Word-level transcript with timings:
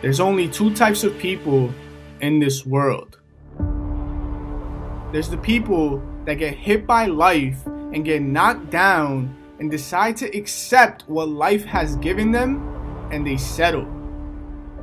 There's 0.00 0.20
only 0.20 0.46
two 0.46 0.72
types 0.74 1.02
of 1.02 1.18
people 1.18 1.74
in 2.20 2.38
this 2.38 2.64
world. 2.64 3.18
There's 5.12 5.28
the 5.28 5.38
people 5.38 6.00
that 6.24 6.34
get 6.34 6.54
hit 6.54 6.86
by 6.86 7.06
life 7.06 7.66
and 7.66 8.04
get 8.04 8.22
knocked 8.22 8.70
down 8.70 9.34
and 9.58 9.68
decide 9.68 10.16
to 10.18 10.36
accept 10.36 11.02
what 11.08 11.28
life 11.28 11.64
has 11.64 11.96
given 11.96 12.30
them 12.30 13.08
and 13.10 13.26
they 13.26 13.36
settle. 13.36 13.86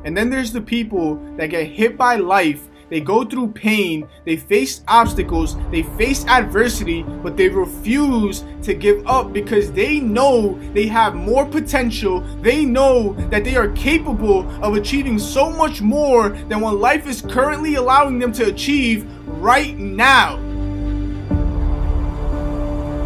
And 0.04 0.18
then 0.18 0.30
there's 0.30 0.52
the 0.52 0.62
people 0.62 1.16
that 1.38 1.48
get 1.48 1.68
hit 1.68 1.98
by 1.98 2.18
life 2.18 2.68
they 2.90 3.00
go 3.00 3.26
through 3.26 3.52
pain, 3.52 4.08
they 4.26 4.38
face 4.38 4.82
obstacles, 4.88 5.58
they 5.72 5.84
face 5.84 6.26
adversity, 6.28 7.04
but 7.04 7.36
they 7.36 7.50
refuse 7.50 8.44
to 8.64 8.74
give 8.74 9.06
up 9.08 9.34
because 9.34 9.72
they 9.72 10.00
know 10.00 10.60
they 10.74 10.86
have 10.88 11.16
more 11.16 11.46
potential. 11.46 12.22
They 12.42 12.64
know 12.66 13.14
that 13.30 13.44
they 13.44 13.56
are 13.56 13.70
capable 13.70 14.48
of 14.64 14.76
achieving 14.76 15.18
so 15.18 15.50
much 15.50 15.82
more 15.82 16.30
than 16.30 16.62
what 16.62 16.76
life 16.78 17.08
is 17.08 17.22
currently 17.22 17.76
allowing 17.76 18.20
them 18.20 18.32
to 18.34 18.46
achieve 18.46 19.06
right 19.28 19.78
now. 19.78 20.38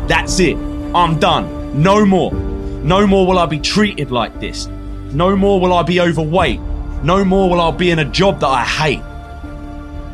That's 0.07 0.39
it. 0.39 0.57
I'm 0.95 1.20
done. 1.20 1.81
No 1.81 2.05
more. 2.05 2.34
No 2.34 3.05
more 3.05 3.27
will 3.27 3.37
I 3.37 3.45
be 3.45 3.59
treated 3.59 4.09
like 4.11 4.39
this. 4.39 4.67
No 5.11 5.35
more 5.35 5.59
will 5.59 5.73
I 5.73 5.84
be 5.84 6.01
overweight. 6.01 6.59
No 7.03 7.23
more 7.23 7.49
will 7.49 7.61
I 7.61 7.71
be 7.71 7.91
in 7.91 7.99
a 7.99 8.05
job 8.05 8.39
that 8.39 8.48
I 8.48 8.63
hate. 8.63 9.03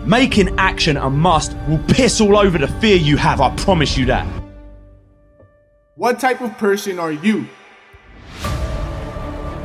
Making 0.05 0.59
action 0.59 0.97
a 0.97 1.09
must 1.09 1.57
will 1.67 1.79
piss 1.87 2.21
all 2.21 2.37
over 2.37 2.59
the 2.59 2.67
fear 2.67 2.95
you 2.95 3.17
have, 3.17 3.41
I 3.41 3.49
promise 3.55 3.97
you 3.97 4.05
that. 4.05 4.27
What 5.95 6.19
type 6.19 6.41
of 6.41 6.55
person 6.59 6.99
are 6.99 7.11
you? 7.11 7.47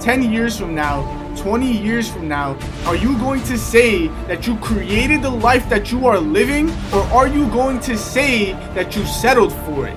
10 0.01 0.33
years 0.33 0.59
from 0.59 0.75
now, 0.75 1.03
20 1.37 1.71
years 1.71 2.09
from 2.09 2.27
now, 2.27 2.59
are 2.87 2.97
you 2.97 3.19
going 3.19 3.43
to 3.43 3.59
say 3.59 4.07
that 4.29 4.47
you 4.47 4.57
created 4.61 5.21
the 5.21 5.29
life 5.29 5.69
that 5.69 5.93
you 5.93 6.07
are 6.07 6.19
living, 6.19 6.71
or 6.91 7.03
are 7.13 7.29
you 7.29 7.47
going 7.51 7.79
to 7.81 7.99
say 7.99 8.53
that 8.73 8.97
you 8.97 9.05
settled 9.05 9.53
for 9.53 9.89
it? 9.89 9.97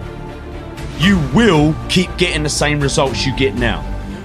You 0.99 1.19
will 1.33 1.73
keep 1.87 2.09
getting 2.17 2.43
the 2.43 2.49
same 2.49 2.81
results 2.81 3.25
you 3.25 3.33
get 3.37 3.55
now. 3.55 3.79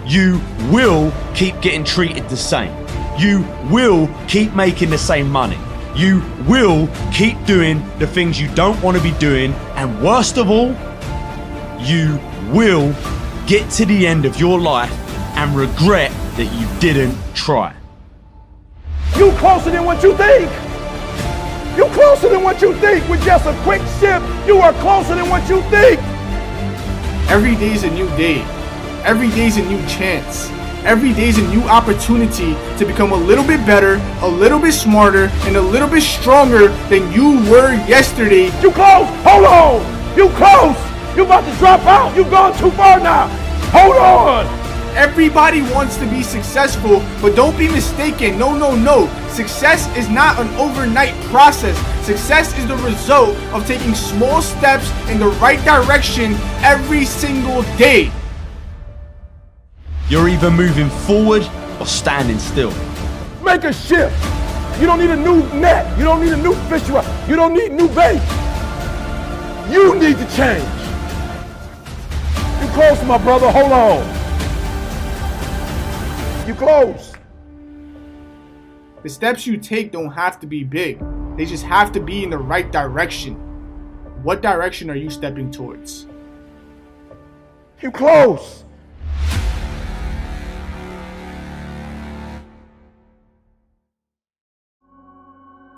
You 0.05 0.41
will 0.73 1.13
keep 1.37 1.61
getting 1.61 1.85
treated 1.85 2.29
the 2.29 2.37
same. 2.37 2.75
You 3.21 3.47
will 3.71 4.13
keep 4.27 4.53
making 4.55 4.91
the 4.91 4.99
same 4.99 5.31
money 5.31 5.59
you 5.99 6.23
will 6.47 6.89
keep 7.13 7.45
doing 7.45 7.85
the 7.99 8.07
things 8.07 8.41
you 8.41 8.47
don't 8.55 8.81
want 8.81 8.97
to 8.97 9.03
be 9.03 9.11
doing. 9.19 9.53
And 9.75 10.01
worst 10.01 10.39
of 10.39 10.49
all, 10.49 10.69
you 11.81 12.21
will 12.53 12.95
get 13.49 13.69
to 13.73 13.85
the 13.85 14.07
end 14.07 14.25
of 14.25 14.39
your 14.39 14.61
life 14.61 14.93
and 15.37 15.57
regret 15.57 16.13
that 16.37 16.47
you 16.55 16.81
didn't 16.81 17.17
try. 17.35 17.75
You're 19.17 19.37
closer 19.39 19.73
than 19.73 19.85
what 19.85 20.01
you 20.05 20.17
think. 20.17 20.49
You're 21.77 21.91
closer 21.91 22.29
than 22.29 22.45
what 22.45 22.63
you 22.63 22.75
think. 22.75 23.09
With 23.09 23.25
just 23.25 23.47
a 23.47 23.63
quick 23.65 23.83
shift, 23.99 24.25
you 24.47 24.59
are 24.59 24.73
closer 24.75 25.17
than 25.17 25.29
what 25.29 25.49
you 25.49 25.61
think. 25.63 25.99
Every 27.29 27.57
day 27.57 27.73
is 27.73 27.83
a 27.83 27.91
new 27.91 28.07
day. 28.11 28.43
Every 29.05 29.31
day 29.31 29.49
is 29.49 29.57
a 29.57 29.65
new 29.65 29.85
chance. 29.89 30.49
Every 30.89 31.13
day 31.13 31.29
is 31.29 31.37
a 31.37 31.47
new 31.49 31.65
opportunity 31.65 32.55
to 32.79 32.87
become 32.87 33.13
a 33.13 33.15
little 33.15 33.45
bit 33.45 33.59
better, 33.67 34.01
a 34.23 34.27
little 34.27 34.59
bit 34.59 34.73
smarter, 34.73 35.29
and 35.45 35.55
a 35.55 35.61
little 35.61 35.87
bit 35.87 36.03
stronger 36.03 36.69
than 36.89 37.13
you 37.13 37.45
were 37.51 37.75
yesterday. 37.87 38.47
You 38.63 38.71
close! 38.73 39.07
Hold 39.23 39.45
on! 39.45 40.17
You 40.17 40.31
close! 40.31 40.79
You 41.15 41.27
about 41.27 41.45
to 41.45 41.55
drop 41.59 41.83
out! 41.83 42.17
You've 42.17 42.31
gone 42.31 42.57
too 42.57 42.71
far 42.71 42.99
now! 43.01 43.27
Hold 43.71 43.97
on! 43.97 44.47
Everybody 44.97 45.61
wants 45.61 45.99
to 45.99 46.07
be 46.07 46.23
successful, 46.23 47.05
but 47.21 47.37
don't 47.37 47.59
be 47.59 47.69
mistaken. 47.69 48.39
No, 48.39 48.57
no, 48.57 48.75
no. 48.75 49.09
Success 49.29 49.95
is 49.95 50.09
not 50.09 50.41
an 50.41 50.49
overnight 50.57 51.13
process. 51.25 51.77
Success 52.07 52.57
is 52.57 52.67
the 52.67 52.77
result 52.77 53.37
of 53.53 53.67
taking 53.67 53.95
small 53.95 54.41
steps 54.41 54.91
in 55.11 55.21
the 55.21 55.29
right 55.39 55.63
direction 55.67 56.33
every 56.65 57.05
single 57.05 57.61
day. 57.77 58.11
You're 60.09 60.29
either 60.31 60.51
moving 60.51 60.89
forward 60.89 61.47
or 61.79 61.87
standing 61.87 62.39
still. 62.39 62.73
Make 63.43 63.65
a 63.65 63.73
shift. 63.75 64.17
You 64.81 64.87
don't 64.87 64.99
need 64.99 65.11
a 65.11 65.17
new 65.17 65.43
net. 65.53 65.99
You 65.99 66.05
don't 66.05 66.25
need 66.25 66.33
a 66.33 66.37
new 66.37 66.55
fish 66.71 66.89
You 67.29 67.37
don't 67.37 67.53
need 67.53 67.73
new 67.73 67.89
bait. 67.89 68.23
You 69.71 69.95
need 69.97 70.17
to 70.17 70.27
change. 70.35 70.65
You 72.63 72.69
close, 72.69 73.05
my 73.05 73.19
brother. 73.19 73.51
Hold 73.51 73.73
on. 73.73 74.19
You 76.49 76.55
close. 76.55 77.13
The 79.03 79.11
steps 79.11 79.47
you 79.47 79.59
take 79.59 79.93
don't 79.93 80.11
have 80.11 80.41
to 80.41 80.47
be 80.47 80.65
big. 80.65 81.03
They 81.37 81.45
just 81.45 81.65
have 81.65 81.93
to 81.93 82.01
be 82.01 82.25
in 82.25 82.31
the 82.31 82.39
right 82.39 82.73
direction. 82.73 83.35
What 84.23 84.41
direction 84.41 84.89
are 84.89 84.97
you 84.97 85.11
stepping 85.11 85.51
towards? 85.51 86.07
You 87.83 87.91
close. 87.91 88.65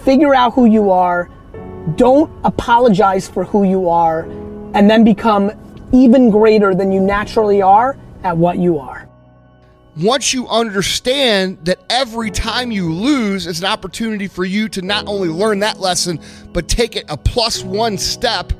Figure 0.04 0.34
out 0.34 0.54
who 0.54 0.64
you 0.64 0.90
are. 0.90 1.30
Don't 1.96 2.30
apologize 2.44 3.28
for 3.28 3.44
who 3.44 3.64
you 3.64 3.88
are. 3.88 4.22
And 4.74 4.88
then 4.88 5.04
become 5.04 5.52
even 5.92 6.30
greater 6.30 6.74
than 6.74 6.92
you 6.92 7.00
naturally 7.00 7.62
are 7.62 7.96
at 8.22 8.36
what 8.36 8.58
you 8.58 8.78
are. 8.78 9.08
Once 9.96 10.32
you 10.32 10.46
understand 10.48 11.58
that 11.64 11.78
every 11.90 12.30
time 12.30 12.70
you 12.70 12.92
lose 12.92 13.46
is 13.46 13.58
an 13.60 13.66
opportunity 13.66 14.28
for 14.28 14.44
you 14.44 14.68
to 14.68 14.80
not 14.82 15.06
only 15.08 15.28
learn 15.28 15.58
that 15.58 15.80
lesson, 15.80 16.18
but 16.52 16.68
take 16.68 16.94
it 16.96 17.04
a 17.08 17.16
plus 17.16 17.64
one 17.64 17.98
step 17.98 18.52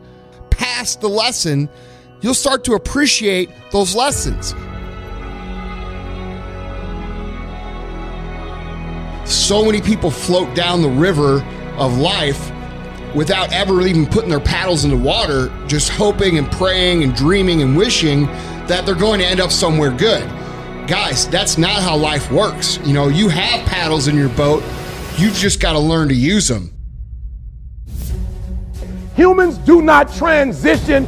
past 0.50 1.00
the 1.00 1.08
lesson, 1.08 1.68
you'll 2.20 2.34
start 2.34 2.64
to 2.64 2.74
appreciate 2.74 3.48
those 3.70 3.94
lessons. 3.94 4.54
So 9.30 9.64
many 9.64 9.80
people 9.80 10.10
float 10.10 10.54
down 10.54 10.82
the 10.82 10.88
river 10.88 11.42
of 11.76 11.98
life 11.98 12.50
without 13.14 13.52
ever 13.52 13.82
even 13.82 14.06
putting 14.06 14.30
their 14.30 14.40
paddles 14.40 14.84
in 14.84 14.90
the 14.90 14.96
water, 14.96 15.52
just 15.66 15.90
hoping 15.90 16.38
and 16.38 16.50
praying 16.52 17.02
and 17.02 17.14
dreaming 17.14 17.62
and 17.62 17.76
wishing 17.76 18.26
that 18.66 18.84
they're 18.86 18.94
going 18.94 19.20
to 19.20 19.26
end 19.26 19.40
up 19.40 19.50
somewhere 19.50 19.90
good. 19.90 20.28
Guys, 20.88 21.28
that's 21.28 21.58
not 21.58 21.82
how 21.82 21.96
life 21.96 22.30
works. 22.30 22.78
You 22.84 22.92
know, 22.92 23.08
you 23.08 23.28
have 23.28 23.66
paddles 23.66 24.08
in 24.08 24.16
your 24.16 24.28
boat, 24.30 24.62
you've 25.16 25.34
just 25.34 25.60
got 25.60 25.72
to 25.72 25.78
learn 25.78 26.08
to 26.08 26.14
use 26.14 26.48
them. 26.48 26.72
Humans 29.16 29.58
do 29.58 29.82
not 29.82 30.12
transition 30.14 31.06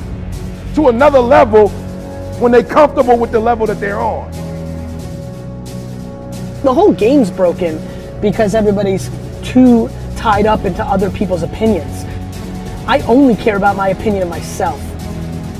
to 0.75 0.89
another 0.89 1.21
level 1.21 1.69
when 2.39 2.53
they're 2.53 2.63
comfortable 2.63 3.17
with 3.17 3.31
the 3.31 3.41
level 3.41 3.67
that 3.67 3.81
they're 3.81 4.01
on. 4.01 4.31
The 6.63 6.73
whole 6.73 6.93
game's 6.93 7.31
broken 7.31 7.79
because 8.23 8.55
everybody's 8.55 9.11
too 9.43 9.91
tied 10.17 10.47
up 10.47 10.65
into 10.65 10.83
other 10.85 11.11
people's 11.11 11.43
opinions. 11.43 12.05
I 12.87 13.01
only 13.09 13.37
care 13.37 13.57
about 13.57 13.77
my 13.77 13.89
opinion 13.89 14.23
of 14.23 14.29
myself. 14.29 14.81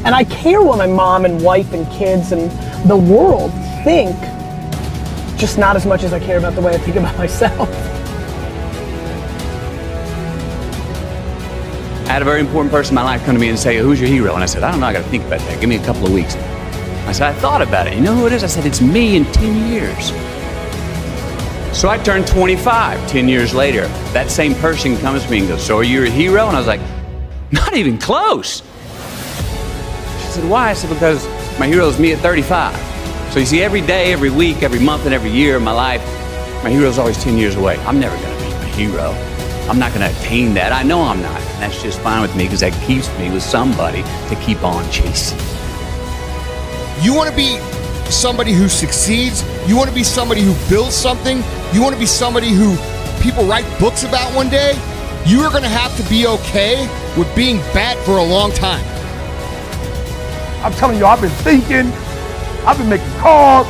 And 0.05 0.15
I 0.15 0.25
care 0.25 0.63
what 0.63 0.79
my 0.79 0.87
mom 0.87 1.25
and 1.25 1.43
wife 1.43 1.73
and 1.73 1.87
kids 1.93 2.33
and 2.33 2.51
the 2.89 2.97
world 2.97 3.53
think, 3.85 4.17
just 5.39 5.59
not 5.59 5.77
as 5.77 5.85
much 5.85 6.05
as 6.05 6.13
I 6.13 6.21
care 6.21 6.39
about 6.39 6.55
the 6.55 6.61
way 6.61 6.73
I 6.73 6.79
think 6.79 6.97
about 6.97 7.19
myself. 7.27 7.69
I 12.09 12.17
had 12.17 12.23
a 12.23 12.25
very 12.25 12.41
important 12.41 12.73
person 12.73 12.93
in 12.93 12.97
my 12.97 13.05
life 13.05 13.25
come 13.25 13.35
to 13.35 13.41
me 13.41 13.49
and 13.49 13.59
say, 13.59 13.79
Who's 13.79 14.01
your 14.01 14.09
hero? 14.09 14.35
And 14.35 14.43
I 14.43 14.47
said, 14.47 14.63
I 14.63 14.71
don't 14.71 14.81
know, 14.81 14.87
I 14.87 14.93
gotta 14.93 15.09
think 15.09 15.25
about 15.25 15.41
that. 15.41 15.61
Give 15.61 15.69
me 15.69 15.77
a 15.77 15.85
couple 15.85 16.07
of 16.07 16.13
weeks. 16.13 16.37
I 17.07 17.13
said, 17.13 17.29
I 17.29 17.33
thought 17.33 17.63
about 17.63 17.87
it. 17.87 17.95
You 17.95 18.01
know 18.01 18.15
who 18.15 18.27
it 18.27 18.33
is? 18.33 18.45
I 18.45 18.49
said, 18.49 18.67
It's 18.67 18.81
me 18.81 19.17
in 19.17 19.25
10 19.33 19.69
years. 19.69 20.32
So 21.73 21.89
I 21.89 21.99
turned 21.99 22.27
25 22.27 23.09
10 23.09 23.29
years 23.29 23.55
later. 23.55 23.87
That 24.13 24.31
same 24.31 24.55
person 24.57 24.97
comes 24.99 25.25
to 25.25 25.31
me 25.31 25.39
and 25.41 25.49
goes, 25.49 25.65
So 25.65 25.79
are 25.79 25.83
you 25.83 26.05
a 26.05 26.09
hero? 26.11 26.47
And 26.47 26.57
I 26.57 26.59
was 26.59 26.67
like, 26.67 26.83
Not 27.51 27.75
even 27.75 27.99
close. 27.99 28.61
She 30.21 30.27
said, 30.29 30.49
Why? 30.49 30.71
I 30.71 30.73
said, 30.75 30.91
Because 30.91 31.27
my 31.59 31.67
hero 31.67 31.89
is 31.89 31.99
me 31.99 32.13
at 32.13 32.19
35. 32.19 33.33
So 33.33 33.41
you 33.41 33.47
see, 33.47 33.63
every 33.63 33.81
day, 33.81 34.13
every 34.13 34.29
week, 34.29 34.63
every 34.63 34.79
month, 34.79 35.07
and 35.07 35.15
every 35.15 35.31
year 35.31 35.57
of 35.57 35.63
my 35.63 35.73
life, 35.73 36.03
my 36.63 36.69
hero 36.69 36.89
is 36.89 36.99
always 36.99 37.17
10 37.25 37.39
years 37.39 37.57
away. 37.57 37.79
I'm 37.79 37.99
never 37.99 38.15
going 38.17 38.39
to 38.39 38.45
be 38.45 38.51
my 38.51 38.65
hero. 38.77 39.11
I'm 39.71 39.79
not 39.79 39.95
going 39.95 40.07
to 40.07 40.19
attain 40.19 40.53
that. 40.55 40.73
I 40.73 40.83
know 40.83 41.01
I'm 41.01 41.23
not. 41.23 41.41
And 41.41 41.63
that's 41.63 41.83
just 41.83 42.01
fine 42.01 42.21
with 42.21 42.37
me 42.37 42.45
because 42.45 42.61
that 42.61 42.75
keeps 42.87 43.09
me 43.19 43.31
with 43.31 43.43
somebody 43.43 44.03
to 44.03 44.37
keep 44.45 44.63
on 44.63 44.89
chasing. 44.91 45.39
You 47.01 47.15
want 47.15 47.31
to 47.31 47.35
be 47.35 47.59
somebody 48.13 48.53
who 48.53 48.69
succeeds. 48.69 49.43
You 49.67 49.77
want 49.77 49.89
to 49.89 49.95
be 49.95 50.05
somebody 50.05 50.43
who 50.43 50.55
builds 50.69 50.95
something. 50.95 51.43
You 51.73 51.83
want 51.83 51.95
to 51.95 51.99
be 51.99 52.07
somebody 52.07 52.51
who 52.51 52.77
people 53.21 53.45
write 53.45 53.67
books 53.81 54.05
about 54.05 54.35
one 54.35 54.49
day. 54.49 54.73
You 55.27 55.41
are 55.43 55.51
going 55.51 55.63
to 55.63 55.69
have 55.69 55.97
to 55.97 56.09
be 56.11 56.27
okay 56.27 56.87
with 57.17 57.35
being 57.35 57.59
bad 57.73 57.97
for 58.05 58.19
a 58.19 58.23
long 58.23 58.53
time. 58.53 58.85
I'm 60.65 60.73
telling 60.75 60.99
you, 60.99 61.07
I've 61.07 61.21
been 61.21 61.31
thinking, 61.31 61.93
I've 62.67 62.79
been 62.79 62.89
making 62.89 63.11
calls. 63.19 63.67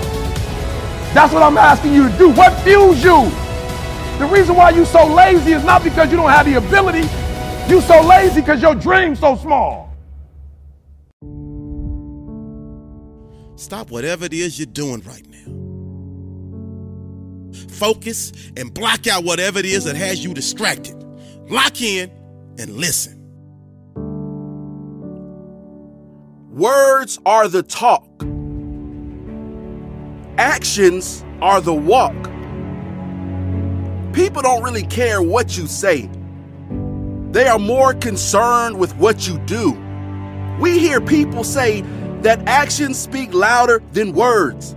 That's 1.15 1.33
what 1.33 1.43
I'm 1.43 1.57
asking 1.57 1.95
you 1.95 2.09
to 2.09 2.19
do. 2.19 2.31
What 2.31 2.53
fuels 2.63 3.03
you? 3.03 3.31
The 4.19 4.27
reason 4.27 4.57
why 4.57 4.71
you're 4.71 4.87
so 4.87 5.07
lazy 5.07 5.53
is 5.53 5.65
not 5.65 5.83
because 5.83 6.11
you 6.11 6.17
don't 6.17 6.31
have 6.31 6.47
the 6.47 6.55
ability. 6.55 7.09
You're 7.69 7.83
so 7.83 8.01
lazy 8.03 8.41
because 8.41 8.61
your 8.61 8.75
dream's 8.75 9.21
so 9.21 9.37
small. 9.37 9.82
Stop 13.63 13.93
whatever 13.93 14.25
it 14.25 14.35
is 14.35 14.59
you're 14.59 14.67
doing 14.67 15.01
right 15.07 15.25
now. 15.29 15.39
Focus 17.69 18.33
and 18.57 18.75
block 18.75 19.07
out 19.07 19.23
whatever 19.23 19.61
it 19.61 19.65
is 19.65 19.85
that 19.85 19.95
has 19.95 20.25
you 20.25 20.35
distracted. 20.35 21.01
Lock 21.49 21.81
in 21.81 22.11
and 22.59 22.77
listen. 22.77 23.21
Words 26.51 27.21
are 27.25 27.47
the 27.47 27.63
talk. 27.63 28.09
Actions 30.39 31.25
are 31.41 31.61
the 31.61 31.73
walk. 31.73 32.17
People 34.13 34.43
don't 34.43 34.65
really 34.65 34.87
care 34.87 35.23
what 35.23 35.57
you 35.57 35.69
say. 35.69 36.11
They 37.31 37.47
are 37.47 37.61
more 37.61 37.95
concerned 37.95 38.81
with 38.81 38.97
what 38.97 39.29
you 39.29 39.39
do. 39.47 39.81
We 40.59 40.81
hear 40.81 41.01
people 41.01 41.45
say 41.45 41.85
that 42.23 42.47
actions 42.49 42.99
speak 42.99 43.35
louder 43.35 43.83
than 43.93 44.13
words, 44.13 44.77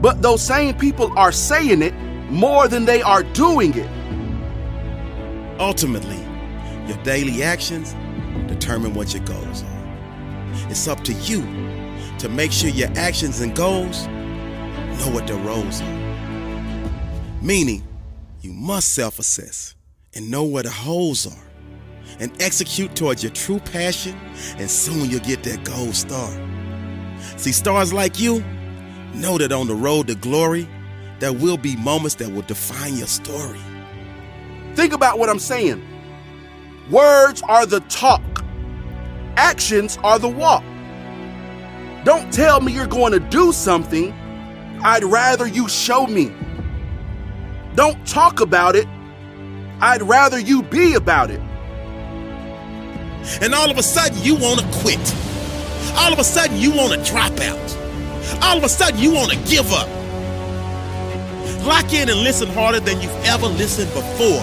but 0.00 0.22
those 0.22 0.42
same 0.42 0.74
people 0.74 1.16
are 1.18 1.32
saying 1.32 1.82
it 1.82 1.94
more 2.30 2.68
than 2.68 2.84
they 2.84 3.02
are 3.02 3.22
doing 3.22 3.72
it. 3.76 3.88
Ultimately, 5.60 6.18
your 6.86 6.96
daily 7.02 7.42
actions 7.42 7.94
determine 8.48 8.94
what 8.94 9.12
your 9.12 9.24
goals 9.24 9.62
are. 9.62 9.78
It's 10.70 10.88
up 10.88 11.02
to 11.04 11.12
you 11.12 11.42
to 12.18 12.28
make 12.28 12.52
sure 12.52 12.70
your 12.70 12.90
actions 12.96 13.40
and 13.40 13.54
goals 13.54 14.06
know 14.06 15.10
what 15.12 15.26
their 15.26 15.36
roles 15.38 15.80
are. 15.80 15.98
Meaning, 17.42 17.86
you 18.40 18.52
must 18.52 18.94
self 18.94 19.18
assess 19.18 19.74
and 20.14 20.30
know 20.30 20.44
where 20.44 20.62
the 20.62 20.70
holes 20.70 21.26
are 21.26 21.44
and 22.20 22.32
execute 22.42 22.94
towards 22.96 23.22
your 23.22 23.32
true 23.32 23.58
passion, 23.60 24.16
and 24.56 24.70
soon 24.70 25.10
you'll 25.10 25.20
get 25.20 25.42
that 25.44 25.62
gold 25.64 25.94
star. 25.94 26.47
See, 27.36 27.52
stars 27.52 27.92
like 27.92 28.18
you 28.18 28.44
know 29.14 29.38
that 29.38 29.52
on 29.52 29.66
the 29.66 29.74
road 29.74 30.06
to 30.08 30.14
glory, 30.14 30.68
there 31.18 31.32
will 31.32 31.56
be 31.56 31.76
moments 31.76 32.14
that 32.16 32.30
will 32.30 32.42
define 32.42 32.96
your 32.96 33.06
story. 33.06 33.60
Think 34.74 34.92
about 34.92 35.18
what 35.18 35.28
I'm 35.28 35.38
saying. 35.38 35.82
Words 36.90 37.42
are 37.42 37.66
the 37.66 37.80
talk, 37.80 38.22
actions 39.36 39.98
are 40.02 40.18
the 40.18 40.28
walk. 40.28 40.64
Don't 42.04 42.32
tell 42.32 42.60
me 42.60 42.72
you're 42.72 42.86
going 42.86 43.12
to 43.12 43.20
do 43.20 43.52
something. 43.52 44.12
I'd 44.82 45.04
rather 45.04 45.46
you 45.46 45.68
show 45.68 46.06
me. 46.06 46.32
Don't 47.74 48.06
talk 48.06 48.40
about 48.40 48.76
it. 48.76 48.86
I'd 49.80 50.02
rather 50.02 50.38
you 50.38 50.62
be 50.62 50.94
about 50.94 51.30
it. 51.30 51.40
And 53.42 53.54
all 53.54 53.70
of 53.70 53.76
a 53.78 53.82
sudden, 53.82 54.16
you 54.22 54.36
want 54.36 54.60
to 54.60 54.66
quit. 54.80 55.27
All 55.96 56.12
of 56.12 56.18
a 56.18 56.24
sudden, 56.24 56.56
you 56.56 56.70
want 56.70 56.92
to 56.92 57.10
drop 57.10 57.32
out. 57.40 58.42
All 58.42 58.56
of 58.56 58.64
a 58.64 58.68
sudden, 58.68 58.98
you 58.98 59.12
want 59.12 59.32
to 59.32 59.38
give 59.48 59.72
up. 59.72 59.88
Lock 61.64 61.92
in 61.92 62.08
and 62.08 62.20
listen 62.20 62.48
harder 62.48 62.80
than 62.80 63.00
you've 63.00 63.24
ever 63.24 63.46
listened 63.46 63.92
before. 63.92 64.42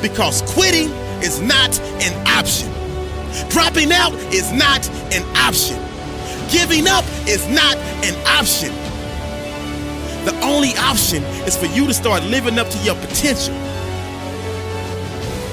Because 0.00 0.42
quitting 0.52 0.90
is 1.22 1.40
not 1.40 1.78
an 2.02 2.26
option. 2.26 2.70
Dropping 3.50 3.92
out 3.92 4.12
is 4.32 4.52
not 4.52 4.88
an 5.12 5.24
option. 5.36 5.78
Giving 6.50 6.86
up 6.86 7.04
is 7.26 7.48
not 7.48 7.76
an 8.04 8.14
option. 8.26 8.72
The 10.24 10.38
only 10.42 10.74
option 10.78 11.22
is 11.46 11.56
for 11.56 11.66
you 11.66 11.86
to 11.86 11.94
start 11.94 12.22
living 12.24 12.58
up 12.58 12.68
to 12.70 12.78
your 12.78 12.94
potential. 12.96 13.54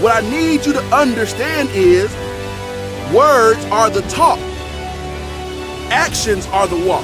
What 0.01 0.23
I 0.23 0.29
need 0.29 0.65
you 0.65 0.73
to 0.73 0.83
understand 0.95 1.69
is 1.73 2.11
words 3.13 3.63
are 3.65 3.89
the 3.89 4.01
talk, 4.03 4.39
actions 5.91 6.47
are 6.47 6.67
the 6.67 6.77
walk. 6.87 7.03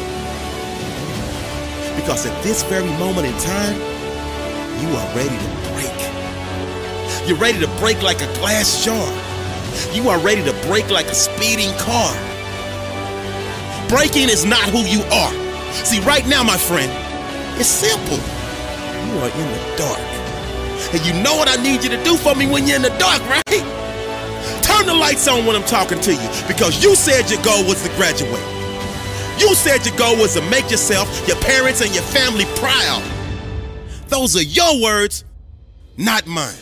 Because 1.95 2.25
at 2.25 2.43
this 2.43 2.63
very 2.63 2.89
moment 2.97 3.27
in 3.27 3.37
time, 3.39 3.75
you 4.81 4.89
are 4.95 5.15
ready 5.15 5.35
to 5.35 5.49
break. 5.75 7.27
You're 7.27 7.37
ready 7.37 7.59
to 7.59 7.67
break 7.79 8.01
like 8.01 8.21
a 8.21 8.33
glass 8.39 8.83
jar. 8.85 9.05
You 9.93 10.09
are 10.09 10.17
ready 10.19 10.43
to 10.43 10.53
break 10.67 10.89
like 10.89 11.07
a 11.07 11.15
speeding 11.15 11.75
car. 11.77 12.13
Breaking 13.89 14.29
is 14.29 14.45
not 14.45 14.63
who 14.69 14.79
you 14.79 15.01
are. 15.11 15.33
See, 15.83 15.99
right 16.01 16.25
now, 16.27 16.43
my 16.43 16.57
friend, 16.57 16.91
it's 17.59 17.67
simple. 17.67 18.17
You 18.17 19.19
are 19.19 19.29
in 19.29 19.47
the 19.51 19.73
dark. 19.77 19.99
And 20.93 21.05
you 21.05 21.13
know 21.21 21.35
what 21.35 21.49
I 21.49 21.61
need 21.61 21.83
you 21.83 21.89
to 21.89 22.01
do 22.03 22.15
for 22.15 22.35
me 22.35 22.47
when 22.47 22.65
you're 22.65 22.77
in 22.77 22.81
the 22.81 22.95
dark, 22.97 23.21
right? 23.29 23.43
Turn 24.63 24.85
the 24.85 24.93
lights 24.93 25.27
on 25.27 25.45
when 25.45 25.55
I'm 25.55 25.67
talking 25.67 25.99
to 25.99 26.13
you 26.13 26.29
because 26.47 26.83
you 26.83 26.95
said 26.95 27.29
your 27.29 27.41
goal 27.43 27.65
was 27.65 27.83
to 27.83 27.89
graduate. 27.95 28.56
You 29.39 29.53
said 29.53 29.85
your 29.85 29.95
goal 29.95 30.17
was 30.17 30.33
to 30.33 30.41
make 30.49 30.71
yourself, 30.71 31.27
your 31.27 31.37
parents, 31.37 31.81
and 31.81 31.93
your 31.93 32.03
family 32.03 32.45
proud. 32.55 33.03
Those 34.07 34.35
are 34.35 34.41
your 34.41 34.81
words, 34.81 35.25
not 35.95 36.25
mine. 36.25 36.55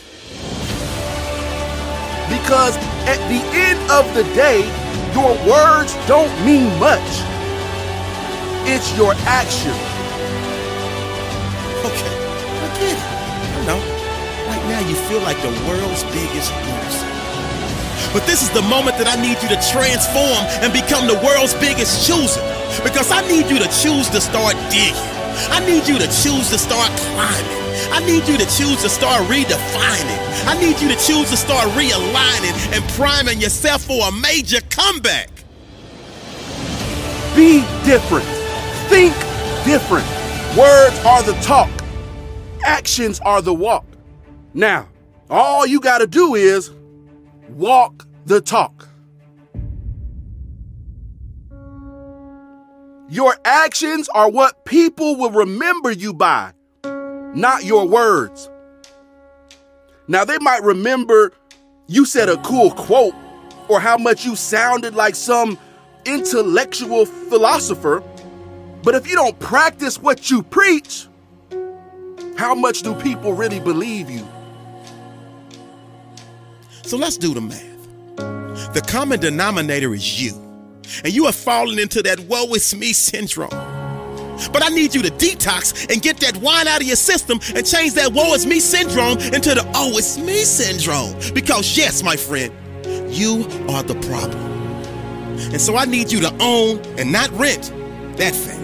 Because 2.28 2.76
at 3.06 3.16
the 3.28 3.40
end 3.56 3.80
of 3.90 4.04
the 4.14 4.24
day, 4.34 4.60
your 5.14 5.32
words 5.48 5.94
don't 6.06 6.32
mean 6.44 6.68
much. 6.78 7.00
It's 8.68 8.94
your 8.96 9.14
action. 9.24 9.72
Okay, 11.86 12.12
I 12.60 12.68
get 12.76 12.92
it. 12.92 13.02
I 13.56 13.64
know. 13.64 13.80
Right 14.48 14.64
now 14.68 14.80
you 14.88 14.96
feel 15.08 15.20
like 15.22 15.40
the 15.40 15.54
world's 15.66 16.04
biggest 16.12 16.52
loser. 16.52 17.06
But 18.12 18.26
this 18.26 18.42
is 18.42 18.50
the 18.50 18.62
moment 18.62 18.98
that 18.98 19.08
I 19.08 19.20
need 19.20 19.40
you 19.42 19.48
to 19.48 19.60
transform 19.72 20.44
and 20.60 20.72
become 20.72 21.06
the 21.06 21.18
world's 21.24 21.54
biggest 21.54 22.06
chooser. 22.06 22.55
Because 22.82 23.10
I 23.10 23.26
need 23.28 23.50
you 23.50 23.58
to 23.58 23.68
choose 23.82 24.08
to 24.10 24.20
start 24.20 24.54
digging. 24.70 24.94
I 25.50 25.60
need 25.66 25.86
you 25.86 25.98
to 25.98 26.06
choose 26.06 26.50
to 26.50 26.58
start 26.58 26.90
climbing. 26.96 27.66
I 27.92 28.00
need 28.06 28.26
you 28.26 28.38
to 28.38 28.46
choose 28.46 28.80
to 28.82 28.88
start 28.88 29.22
redefining. 29.28 30.18
I 30.46 30.58
need 30.60 30.80
you 30.80 30.88
to 30.88 30.96
choose 30.96 31.30
to 31.30 31.36
start 31.36 31.68
realigning 31.70 32.54
and 32.74 32.82
priming 32.90 33.40
yourself 33.40 33.82
for 33.84 34.08
a 34.08 34.12
major 34.12 34.60
comeback. 34.70 35.30
Be 37.34 37.60
different. 37.84 38.24
Think 38.88 39.14
different. 39.64 40.06
Words 40.56 40.98
are 41.04 41.22
the 41.22 41.34
talk, 41.42 41.68
actions 42.64 43.20
are 43.20 43.42
the 43.42 43.52
walk. 43.52 43.84
Now, 44.54 44.88
all 45.28 45.66
you 45.66 45.80
got 45.80 45.98
to 45.98 46.06
do 46.06 46.34
is 46.34 46.70
walk 47.50 48.06
the 48.24 48.40
talk. 48.40 48.88
Your 53.08 53.36
actions 53.44 54.08
are 54.08 54.28
what 54.28 54.64
people 54.64 55.16
will 55.16 55.30
remember 55.30 55.92
you 55.92 56.12
by, 56.12 56.52
not 56.82 57.64
your 57.64 57.86
words. 57.86 58.50
Now, 60.08 60.24
they 60.24 60.38
might 60.38 60.62
remember 60.62 61.32
you 61.86 62.04
said 62.04 62.28
a 62.28 62.36
cool 62.38 62.72
quote 62.72 63.14
or 63.68 63.78
how 63.78 63.96
much 63.96 64.24
you 64.24 64.34
sounded 64.34 64.94
like 64.94 65.14
some 65.14 65.56
intellectual 66.04 67.06
philosopher, 67.06 68.02
but 68.82 68.96
if 68.96 69.08
you 69.08 69.14
don't 69.14 69.38
practice 69.38 70.00
what 70.00 70.30
you 70.30 70.42
preach, 70.42 71.06
how 72.36 72.54
much 72.54 72.82
do 72.82 72.94
people 72.94 73.34
really 73.34 73.60
believe 73.60 74.10
you? 74.10 74.26
So 76.82 76.96
let's 76.96 77.16
do 77.16 77.34
the 77.34 77.40
math. 77.40 78.74
The 78.74 78.82
common 78.86 79.20
denominator 79.20 79.94
is 79.94 80.20
you. 80.20 80.45
And 81.04 81.12
you 81.12 81.26
have 81.26 81.34
fallen 81.34 81.78
into 81.78 82.02
that 82.02 82.20
woe 82.20 82.46
is 82.54 82.74
me 82.74 82.92
syndrome. 82.92 83.50
But 84.52 84.62
I 84.62 84.68
need 84.68 84.94
you 84.94 85.02
to 85.02 85.10
detox 85.10 85.90
and 85.90 86.02
get 86.02 86.18
that 86.18 86.36
wine 86.38 86.68
out 86.68 86.80
of 86.80 86.86
your 86.86 86.96
system 86.96 87.40
and 87.54 87.66
change 87.66 87.94
that 87.94 88.12
woe 88.12 88.34
is 88.34 88.46
me 88.46 88.60
syndrome 88.60 89.18
into 89.18 89.54
the 89.54 89.64
oh 89.74 89.96
it's 89.96 90.18
me 90.18 90.44
syndrome. 90.44 91.14
Because, 91.34 91.76
yes, 91.76 92.02
my 92.02 92.16
friend, 92.16 92.52
you 93.08 93.46
are 93.70 93.82
the 93.82 93.94
problem. 94.06 94.42
And 95.52 95.60
so 95.60 95.76
I 95.76 95.84
need 95.84 96.12
you 96.12 96.20
to 96.20 96.34
own 96.40 96.78
and 96.98 97.12
not 97.12 97.30
rent 97.32 97.72
that 98.16 98.34
fact. 98.34 98.62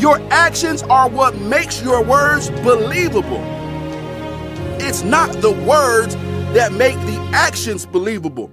Your 0.00 0.20
actions 0.30 0.82
are 0.84 1.08
what 1.08 1.36
makes 1.38 1.82
your 1.82 2.04
words 2.04 2.50
believable. 2.62 3.42
It's 4.80 5.02
not 5.02 5.32
the 5.40 5.50
words 5.50 6.14
that 6.54 6.72
make 6.72 6.94
the 7.00 7.18
actions 7.32 7.84
believable. 7.84 8.50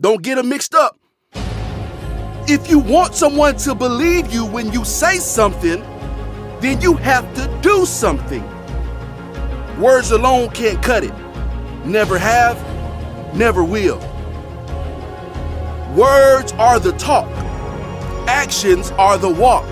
Don't 0.00 0.22
get 0.22 0.36
them 0.36 0.48
mixed 0.48 0.74
up. 0.74 0.98
If 2.48 2.70
you 2.70 2.78
want 2.78 3.14
someone 3.14 3.56
to 3.58 3.74
believe 3.74 4.32
you 4.32 4.46
when 4.46 4.72
you 4.72 4.82
say 4.82 5.18
something, 5.18 5.80
then 6.60 6.80
you 6.80 6.94
have 6.94 7.32
to 7.34 7.58
do 7.60 7.84
something. 7.84 8.42
Words 9.78 10.10
alone 10.10 10.50
can't 10.50 10.82
cut 10.82 11.04
it. 11.04 11.12
Never 11.84 12.18
have, 12.18 12.56
never 13.36 13.62
will. 13.62 13.98
Words 15.94 16.52
are 16.52 16.80
the 16.80 16.92
talk, 16.92 17.28
actions 18.26 18.92
are 18.92 19.18
the 19.18 19.28
walk. 19.28 19.66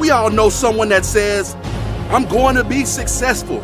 We 0.00 0.10
all 0.10 0.30
know 0.30 0.48
someone 0.48 0.88
that 0.88 1.04
says, 1.04 1.54
I'm 2.08 2.24
going 2.26 2.56
to 2.56 2.64
be 2.64 2.86
successful. 2.86 3.62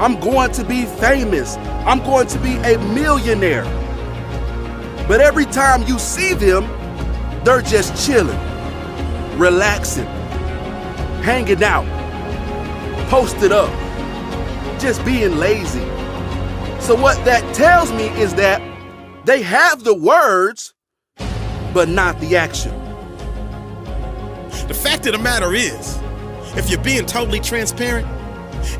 I'm 0.00 0.20
going 0.20 0.52
to 0.52 0.64
be 0.64 0.86
famous. 0.86 1.56
I'm 1.86 1.98
going 2.00 2.28
to 2.28 2.38
be 2.38 2.54
a 2.58 2.78
millionaire. 2.94 3.79
But 5.10 5.20
every 5.20 5.46
time 5.46 5.82
you 5.88 5.98
see 5.98 6.34
them, 6.34 6.68
they're 7.42 7.62
just 7.62 8.06
chilling, 8.06 8.38
relaxing, 9.36 10.06
hanging 11.24 11.64
out, 11.64 11.84
posted 13.08 13.50
up, 13.50 13.70
just 14.78 15.04
being 15.04 15.36
lazy. 15.36 15.80
So, 16.78 16.94
what 16.94 17.24
that 17.24 17.42
tells 17.56 17.90
me 17.90 18.06
is 18.20 18.36
that 18.36 18.62
they 19.24 19.42
have 19.42 19.82
the 19.82 19.94
words, 19.94 20.74
but 21.74 21.88
not 21.88 22.20
the 22.20 22.36
action. 22.36 22.70
The 24.68 24.78
fact 24.80 25.06
of 25.06 25.12
the 25.14 25.18
matter 25.18 25.52
is, 25.54 25.98
if 26.56 26.70
you're 26.70 26.84
being 26.84 27.04
totally 27.04 27.40
transparent, 27.40 28.06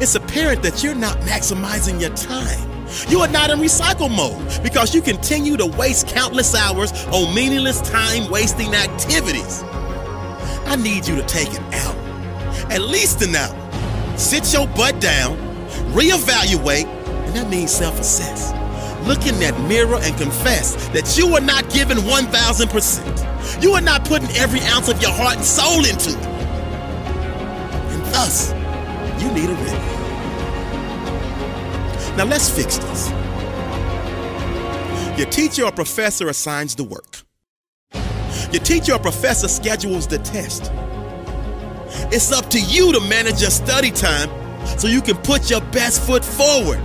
it's 0.01 0.15
apparent 0.15 0.63
that 0.63 0.85
you're 0.85 0.95
not 0.95 1.17
maximizing 1.23 2.01
your 2.01 2.15
time. 2.15 2.70
You 3.09 3.21
are 3.21 3.29
not 3.29 3.51
in 3.51 3.59
recycle 3.59 4.15
mode 4.15 4.63
because 4.63 4.95
you 4.95 5.01
continue 5.01 5.57
to 5.57 5.67
waste 5.67 6.09
countless 6.09 6.55
hours 6.55 6.93
on 7.07 7.35
meaningless 7.35 7.81
time 7.83 8.31
wasting 8.31 8.75
activities. 8.75 9.63
I 10.67 10.77
need 10.77 11.07
you 11.07 11.17
to 11.17 11.23
take 11.23 11.49
an 11.55 11.65
hour, 11.75 11.97
at 12.71 12.81
least 12.81 13.23
an 13.23 13.35
hour. 13.35 13.57
Sit 14.19 14.53
your 14.53 14.67
butt 14.69 15.01
down, 15.01 15.37
reevaluate, 15.93 16.87
and 16.87 17.37
that 17.37 17.49
means 17.49 17.71
self 17.71 17.99
assess. 18.01 18.53
Look 19.07 19.27
in 19.27 19.39
that 19.41 19.59
mirror 19.69 19.99
and 20.01 20.17
confess 20.19 20.75
that 20.89 21.17
you 21.17 21.35
are 21.35 21.41
not 21.41 21.71
giving 21.71 21.97
1000%. 21.99 23.63
You 23.63 23.73
are 23.73 23.81
not 23.81 24.05
putting 24.05 24.29
every 24.37 24.61
ounce 24.61 24.89
of 24.89 25.01
your 25.01 25.13
heart 25.13 25.37
and 25.37 25.45
soul 25.45 25.85
into 25.85 26.11
it. 26.11 26.27
And 27.77 28.05
thus, 28.07 28.51
you 29.23 29.33
need 29.33 29.49
a 29.49 29.55
remedy. 29.55 30.00
Now 32.17 32.25
let's 32.25 32.51
fix 32.51 32.79
this. 32.79 33.11
Your 35.19 35.29
teacher 35.29 35.65
or 35.65 35.73
professor 35.73 36.29
assigns 36.29 36.75
the 36.75 36.85
work. 36.85 37.23
Your 38.53 38.63
teacher 38.63 38.95
or 38.95 38.99
professor 38.99 39.49
schedules 39.49 40.07
the 40.07 40.19
test. 40.19 40.73
It's 42.13 42.33
up 42.33 42.49
to 42.51 42.61
you 42.61 42.93
to 42.93 43.01
manage 43.01 43.41
your 43.41 43.51
study 43.51 43.91
time 43.91 44.29
so 44.79 44.89
you 44.89 45.01
can 45.01 45.17
put 45.19 45.51
your 45.51 45.61
best 45.73 46.03
foot 46.07 46.25
forward. 46.25 46.81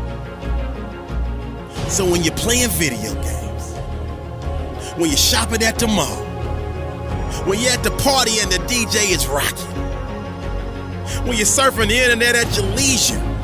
So 1.90 2.10
when 2.10 2.24
you're 2.24 2.36
playing 2.36 2.70
video 2.70 3.14
games, 3.16 3.74
when 4.98 5.10
you're 5.10 5.18
shopping 5.18 5.64
at 5.64 5.80
the 5.80 5.88
mall, 5.88 6.24
when 7.46 7.60
you're 7.60 7.72
at 7.72 7.84
the 7.84 7.92
party 7.92 8.40
and 8.40 8.52
the 8.52 8.58
DJ 8.68 9.12
is 9.12 9.28
rocking, 9.28 9.76
when 11.26 11.38
you're 11.38 11.46
surfing 11.46 11.88
the 11.88 11.98
internet 11.98 12.36
at 12.36 12.56
your 12.58 12.66
leisure, 12.76 13.35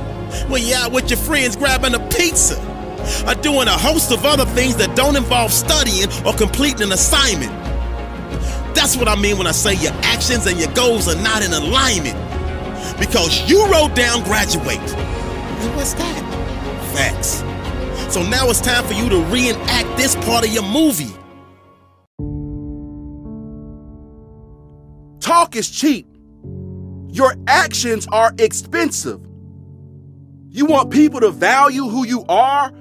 when 0.48 0.64
you're 0.64 0.78
out 0.78 0.92
with 0.92 1.10
your 1.10 1.20
friends 1.20 1.56
grabbing 1.56 1.94
a 1.94 2.00
pizza, 2.10 2.60
or 3.28 3.36
doing 3.36 3.68
a 3.68 3.78
host 3.78 4.12
of 4.12 4.26
other 4.26 4.46
things 4.46 4.76
that 4.78 4.96
don't 4.96 5.16
involve 5.16 5.52
studying 5.52 6.08
or 6.26 6.34
completing 6.34 6.84
an 6.84 6.92
assignment. 6.92 7.52
That's 8.76 8.96
what 8.96 9.08
I 9.08 9.16
mean 9.16 9.38
when 9.38 9.48
I 9.48 9.52
say 9.52 9.74
your 9.76 9.94
actions 10.04 10.46
and 10.46 10.60
your 10.60 10.72
goals 10.74 11.08
are 11.08 11.22
not 11.22 11.44
in 11.44 11.52
alignment. 11.52 12.18
Because 13.00 13.50
you 13.50 13.66
wrote 13.72 13.96
down 13.96 14.24
graduate. 14.24 14.78
And 14.78 15.76
what's 15.76 15.94
that? 15.94 16.22
Facts. 16.96 17.44
So 18.14 18.22
now 18.24 18.50
it's 18.50 18.62
time 18.62 18.84
for 18.86 18.94
you 18.94 19.10
to 19.10 19.24
reenact 19.26 19.98
this 19.98 20.16
part 20.16 20.46
of 20.46 20.54
your 20.54 20.64
movie. 20.64 21.14
Talk 25.20 25.56
is 25.56 25.70
cheap. 25.70 26.08
Your 27.08 27.36
actions 27.48 28.08
are 28.12 28.34
expensive. 28.38 29.22
You 30.54 30.66
want 30.66 30.92
people 30.92 31.22
to 31.22 31.32
value 31.32 31.88
who 31.88 32.06
you 32.06 32.26
are? 32.28 32.74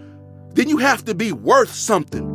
Then 0.55 0.69
you 0.69 0.79
have 0.79 1.05
to 1.05 1.15
be 1.15 1.31
worth 1.31 1.73
something. 1.73 2.27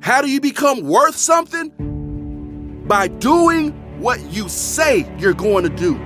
How 0.00 0.22
do 0.22 0.30
you 0.30 0.40
become 0.40 0.84
worth 0.84 1.14
something? 1.14 1.68
By 2.86 3.08
doing 3.08 3.72
what 4.00 4.18
you 4.32 4.48
say 4.48 5.06
you're 5.18 5.34
going 5.34 5.64
to 5.64 5.68
do. 5.68 5.96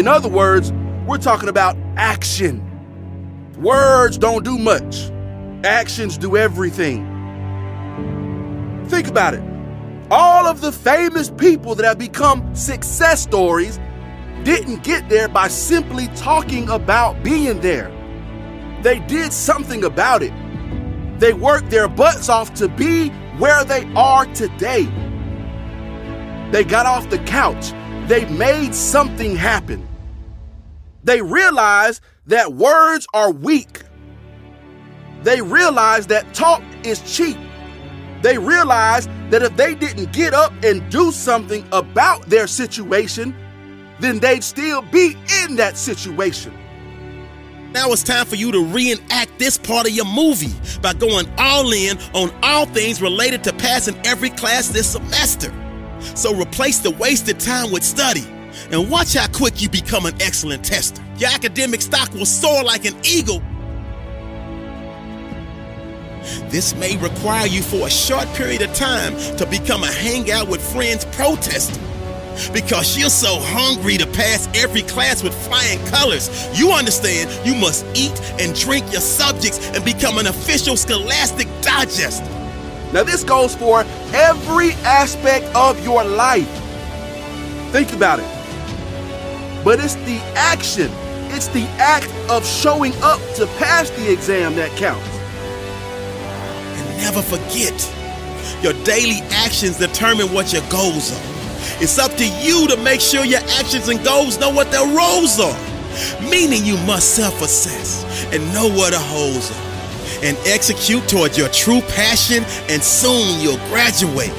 In 0.00 0.08
other 0.08 0.30
words, 0.30 0.72
we're 1.06 1.18
talking 1.18 1.50
about 1.50 1.76
action. 1.98 2.62
Words 3.58 4.16
don't 4.16 4.42
do 4.42 4.56
much, 4.56 5.10
actions 5.62 6.16
do 6.16 6.38
everything. 6.38 7.04
Think 8.88 9.08
about 9.08 9.34
it. 9.34 9.42
All 10.10 10.46
of 10.46 10.62
the 10.62 10.72
famous 10.72 11.28
people 11.28 11.74
that 11.74 11.84
have 11.84 11.98
become 11.98 12.54
success 12.54 13.22
stories 13.22 13.78
didn't 14.46 14.84
get 14.84 15.08
there 15.08 15.26
by 15.26 15.48
simply 15.48 16.06
talking 16.14 16.68
about 16.70 17.20
being 17.24 17.58
there. 17.60 17.90
They 18.80 19.00
did 19.00 19.32
something 19.32 19.82
about 19.82 20.22
it. 20.22 20.32
They 21.18 21.32
worked 21.32 21.68
their 21.68 21.88
butts 21.88 22.28
off 22.28 22.54
to 22.54 22.68
be 22.68 23.08
where 23.40 23.64
they 23.64 23.92
are 23.96 24.24
today. 24.26 24.84
They 26.52 26.62
got 26.62 26.86
off 26.86 27.10
the 27.10 27.18
couch. 27.26 27.72
They 28.06 28.24
made 28.26 28.72
something 28.72 29.34
happen. 29.34 29.84
They 31.02 31.22
realized 31.22 32.00
that 32.28 32.52
words 32.52 33.04
are 33.12 33.32
weak. 33.32 33.82
They 35.24 35.42
realized 35.42 36.08
that 36.10 36.34
talk 36.34 36.62
is 36.84 37.02
cheap. 37.02 37.36
They 38.22 38.38
realized 38.38 39.10
that 39.30 39.42
if 39.42 39.56
they 39.56 39.74
didn't 39.74 40.12
get 40.12 40.34
up 40.34 40.52
and 40.62 40.88
do 40.88 41.10
something 41.10 41.66
about 41.72 42.26
their 42.26 42.46
situation, 42.46 43.34
then 44.00 44.18
they'd 44.18 44.44
still 44.44 44.82
be 44.82 45.16
in 45.44 45.56
that 45.56 45.76
situation. 45.76 46.52
Now 47.72 47.92
it's 47.92 48.02
time 48.02 48.26
for 48.26 48.36
you 48.36 48.52
to 48.52 48.64
reenact 48.64 49.38
this 49.38 49.58
part 49.58 49.86
of 49.86 49.92
your 49.92 50.06
movie 50.06 50.54
by 50.80 50.94
going 50.94 51.26
all 51.38 51.72
in 51.72 51.98
on 52.14 52.32
all 52.42 52.66
things 52.66 53.02
related 53.02 53.44
to 53.44 53.52
passing 53.52 53.98
every 54.06 54.30
class 54.30 54.68
this 54.68 54.92
semester. 54.92 55.52
So 56.14 56.34
replace 56.34 56.78
the 56.78 56.92
wasted 56.92 57.38
time 57.40 57.70
with 57.70 57.82
study 57.82 58.24
and 58.70 58.90
watch 58.90 59.14
how 59.14 59.26
quick 59.28 59.60
you 59.60 59.68
become 59.68 60.06
an 60.06 60.14
excellent 60.22 60.64
tester. 60.64 61.02
Your 61.18 61.30
academic 61.30 61.82
stock 61.82 62.12
will 62.14 62.26
soar 62.26 62.62
like 62.62 62.84
an 62.84 62.94
eagle. 63.04 63.42
This 66.48 66.74
may 66.74 66.96
require 66.96 67.46
you 67.46 67.62
for 67.62 67.86
a 67.86 67.90
short 67.90 68.26
period 68.34 68.62
of 68.62 68.72
time 68.74 69.16
to 69.36 69.46
become 69.46 69.84
a 69.84 69.92
hangout 69.92 70.48
with 70.48 70.62
friends 70.72 71.04
protester. 71.06 71.78
Because 72.52 72.96
you're 72.98 73.10
so 73.10 73.38
hungry 73.40 73.96
to 73.96 74.06
pass 74.06 74.48
every 74.54 74.82
class 74.82 75.22
with 75.22 75.34
flying 75.46 75.84
colors, 75.86 76.28
you 76.58 76.70
understand 76.70 77.30
you 77.46 77.54
must 77.54 77.84
eat 77.94 78.18
and 78.40 78.54
drink 78.54 78.90
your 78.92 79.00
subjects 79.00 79.70
and 79.70 79.84
become 79.84 80.18
an 80.18 80.26
official 80.26 80.76
scholastic 80.76 81.48
digest. 81.60 82.22
Now, 82.92 83.02
this 83.02 83.24
goes 83.24 83.54
for 83.54 83.84
every 84.14 84.72
aspect 84.84 85.46
of 85.54 85.82
your 85.84 86.04
life. 86.04 86.48
Think 87.72 87.92
about 87.92 88.20
it. 88.20 89.64
But 89.64 89.80
it's 89.80 89.96
the 89.96 90.18
action, 90.36 90.90
it's 91.34 91.48
the 91.48 91.64
act 91.78 92.12
of 92.30 92.46
showing 92.46 92.92
up 93.02 93.20
to 93.34 93.46
pass 93.58 93.90
the 93.90 94.12
exam 94.12 94.54
that 94.54 94.70
counts. 94.76 95.08
And 96.78 96.98
never 96.98 97.20
forget, 97.20 97.74
your 98.62 98.72
daily 98.84 99.20
actions 99.30 99.78
determine 99.78 100.32
what 100.32 100.52
your 100.52 100.62
goals 100.70 101.12
are. 101.12 101.35
It's 101.80 101.98
up 101.98 102.12
to 102.12 102.26
you 102.42 102.68
to 102.68 102.76
make 102.78 103.00
sure 103.00 103.24
your 103.24 103.40
actions 103.58 103.88
and 103.88 104.02
goals 104.04 104.38
know 104.38 104.50
what 104.50 104.70
their 104.70 104.86
roles 104.86 105.38
are. 105.40 105.58
Meaning 106.30 106.64
you 106.64 106.76
must 106.86 107.14
self 107.14 107.40
assess 107.42 108.04
and 108.32 108.42
know 108.52 108.68
what 108.68 108.92
the 108.92 108.98
holes 108.98 109.50
are 109.50 109.66
and 110.22 110.36
execute 110.46 111.06
toward 111.08 111.36
your 111.36 111.48
true 111.50 111.80
passion, 111.82 112.44
and 112.68 112.82
soon 112.82 113.40
you'll 113.40 113.58
graduate 113.68 114.30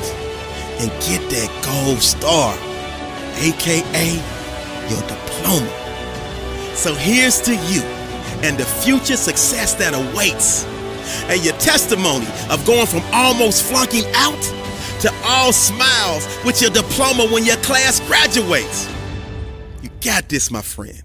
and 0.79 0.89
get 1.05 1.21
that 1.29 1.49
gold 1.63 2.01
star, 2.01 2.53
aka 3.37 4.07
your 4.89 5.01
diploma. 5.07 6.75
So 6.75 6.93
here's 6.95 7.41
to 7.41 7.53
you 7.53 7.81
and 8.43 8.57
the 8.57 8.65
future 8.65 9.17
success 9.17 9.73
that 9.75 9.93
awaits, 9.93 10.65
and 11.29 11.43
your 11.43 11.55
testimony 11.55 12.27
of 12.49 12.65
going 12.65 12.87
from 12.87 13.01
almost 13.13 13.63
flunking 13.63 14.05
out 14.15 14.37
to 15.01 15.13
all 15.23 15.53
smiles 15.53 16.27
with 16.43 16.61
your 16.61 16.71
diploma 16.71 17.27
when 17.31 17.45
your 17.45 17.57
class 17.57 17.99
graduates. 18.07 18.89
You 19.81 19.89
got 20.01 20.29
this, 20.29 20.49
my 20.49 20.61
friend. 20.61 21.03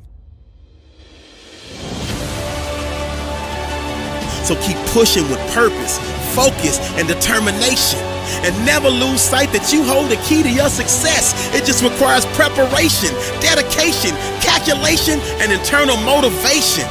So 4.45 4.57
keep 4.61 4.77
pushing 4.89 5.23
with 5.31 5.39
purpose, 5.55 5.99
focus, 6.35 6.81
and 6.99 7.07
determination. 7.07 8.01
And 8.43 8.67
never 8.67 8.89
lose 8.89 9.21
sight 9.21 9.53
that 9.53 9.73
you 9.73 9.85
hold 9.85 10.11
the 10.11 10.17
key 10.27 10.43
to 10.43 10.51
your 10.51 10.69
success. 10.69 11.31
It 11.55 11.65
just 11.65 11.83
requires 11.83 12.27
preparation, 12.35 13.15
dedication, 13.39 14.17
calculation, 14.43 15.21
and 15.39 15.53
internal 15.53 15.97
motivation. 16.03 16.89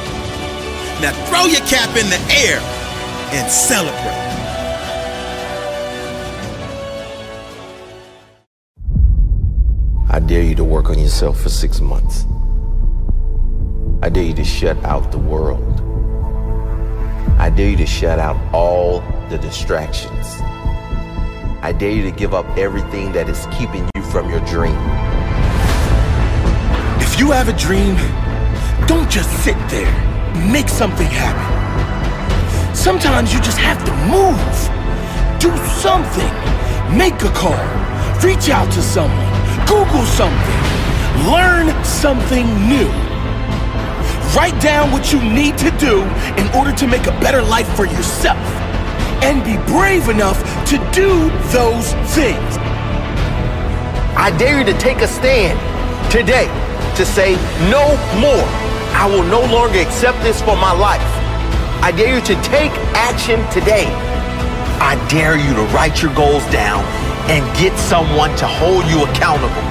Now 1.04 1.12
throw 1.28 1.44
your 1.50 1.64
cap 1.68 1.92
in 1.98 2.08
the 2.08 2.20
air 2.46 2.60
and 3.36 3.50
celebrate. 3.50 4.31
I 10.14 10.18
dare 10.20 10.42
you 10.42 10.54
to 10.56 10.64
work 10.64 10.90
on 10.90 10.98
yourself 10.98 11.40
for 11.40 11.48
six 11.48 11.80
months. 11.80 12.26
I 14.02 14.10
dare 14.10 14.24
you 14.24 14.34
to 14.34 14.44
shut 14.44 14.76
out 14.84 15.10
the 15.10 15.18
world. 15.18 15.80
I 17.38 17.48
dare 17.48 17.70
you 17.70 17.76
to 17.78 17.86
shut 17.86 18.18
out 18.18 18.36
all 18.52 19.00
the 19.30 19.38
distractions. 19.38 20.26
I 21.62 21.72
dare 21.72 21.92
you 21.92 22.02
to 22.02 22.10
give 22.10 22.34
up 22.34 22.44
everything 22.58 23.12
that 23.12 23.28
is 23.30 23.46
keeping 23.58 23.88
you 23.94 24.02
from 24.02 24.28
your 24.28 24.40
dream. 24.40 24.76
If 27.00 27.18
you 27.18 27.30
have 27.30 27.48
a 27.48 27.56
dream, 27.56 27.96
don't 28.86 29.10
just 29.10 29.30
sit 29.42 29.56
there. 29.70 29.90
Make 30.52 30.68
something 30.68 31.06
happen. 31.06 32.74
Sometimes 32.76 33.32
you 33.32 33.40
just 33.40 33.58
have 33.58 33.82
to 33.86 33.92
move. 34.12 34.36
Do 35.40 35.50
something. 35.80 36.32
Make 36.98 37.14
a 37.22 37.32
call. 37.32 37.56
Reach 38.22 38.50
out 38.50 38.70
to 38.72 38.82
someone. 38.82 39.31
Google 39.66 40.04
something. 40.04 40.58
Learn 41.30 41.72
something 41.84 42.46
new. 42.68 42.88
Write 44.34 44.58
down 44.60 44.90
what 44.90 45.12
you 45.12 45.22
need 45.22 45.58
to 45.58 45.70
do 45.78 46.02
in 46.40 46.48
order 46.56 46.72
to 46.72 46.86
make 46.86 47.06
a 47.06 47.12
better 47.20 47.42
life 47.42 47.68
for 47.76 47.84
yourself. 47.84 48.38
And 49.22 49.44
be 49.44 49.56
brave 49.70 50.08
enough 50.08 50.38
to 50.70 50.78
do 50.92 51.28
those 51.52 51.92
things. 52.14 52.56
I 54.16 54.34
dare 54.38 54.58
you 54.58 54.64
to 54.64 54.78
take 54.78 54.98
a 54.98 55.08
stand 55.08 55.58
today 56.10 56.46
to 56.96 57.04
say 57.04 57.34
no 57.70 57.84
more. 58.20 58.46
I 58.94 59.06
will 59.08 59.24
no 59.24 59.40
longer 59.52 59.78
accept 59.78 60.22
this 60.22 60.40
for 60.40 60.56
my 60.56 60.72
life. 60.72 61.00
I 61.82 61.92
dare 61.92 62.16
you 62.16 62.20
to 62.22 62.34
take 62.42 62.72
action 62.94 63.38
today. 63.50 63.86
I 64.80 64.96
dare 65.08 65.36
you 65.36 65.54
to 65.54 65.62
write 65.74 66.02
your 66.02 66.14
goals 66.14 66.44
down 66.50 67.01
and 67.30 67.42
get 67.58 67.76
someone 67.78 68.34
to 68.36 68.46
hold 68.46 68.84
you 68.86 69.04
accountable. 69.04 69.62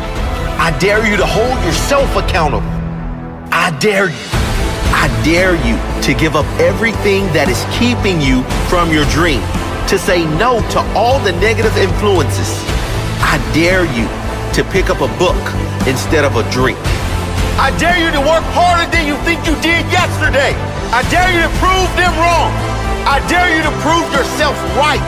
I 0.61 0.75
dare 0.79 1.05
you 1.07 1.17
to 1.17 1.25
hold 1.25 1.57
yourself 1.65 2.15
accountable. 2.15 2.67
I 3.51 3.75
dare 3.79 4.09
you. 4.09 4.27
I 4.93 5.09
dare 5.25 5.55
you 5.65 5.75
to 6.03 6.13
give 6.13 6.35
up 6.35 6.45
everything 6.59 7.25
that 7.33 7.49
is 7.49 7.59
keeping 7.75 8.21
you 8.21 8.43
from 8.69 8.93
your 8.93 9.03
dream, 9.09 9.41
to 9.89 9.97
say 9.97 10.23
no 10.37 10.61
to 10.77 10.79
all 10.93 11.17
the 11.19 11.33
negative 11.41 11.75
influences. 11.75 12.51
I 13.25 13.41
dare 13.51 13.89
you 13.89 14.05
to 14.53 14.61
pick 14.69 14.91
up 14.93 15.01
a 15.01 15.11
book 15.17 15.39
instead 15.87 16.23
of 16.23 16.35
a 16.37 16.43
drink. 16.51 16.77
I 17.57 17.73
dare 17.81 17.97
you 17.97 18.11
to 18.13 18.21
work 18.21 18.45
harder 18.53 18.85
than 18.91 19.07
you 19.09 19.17
think 19.27 19.43
you 19.49 19.55
did 19.65 19.83
yesterday. 19.89 20.53
I 20.93 21.01
dare 21.09 21.31
you 21.31 21.41
to 21.41 21.53
prove 21.57 21.89
them 21.97 22.13
wrong. 22.19 22.51
I 23.07 23.23
dare 23.25 23.49
you 23.49 23.63
to 23.63 23.73
prove 23.81 24.05
yourself 24.13 24.53
right. 24.77 25.01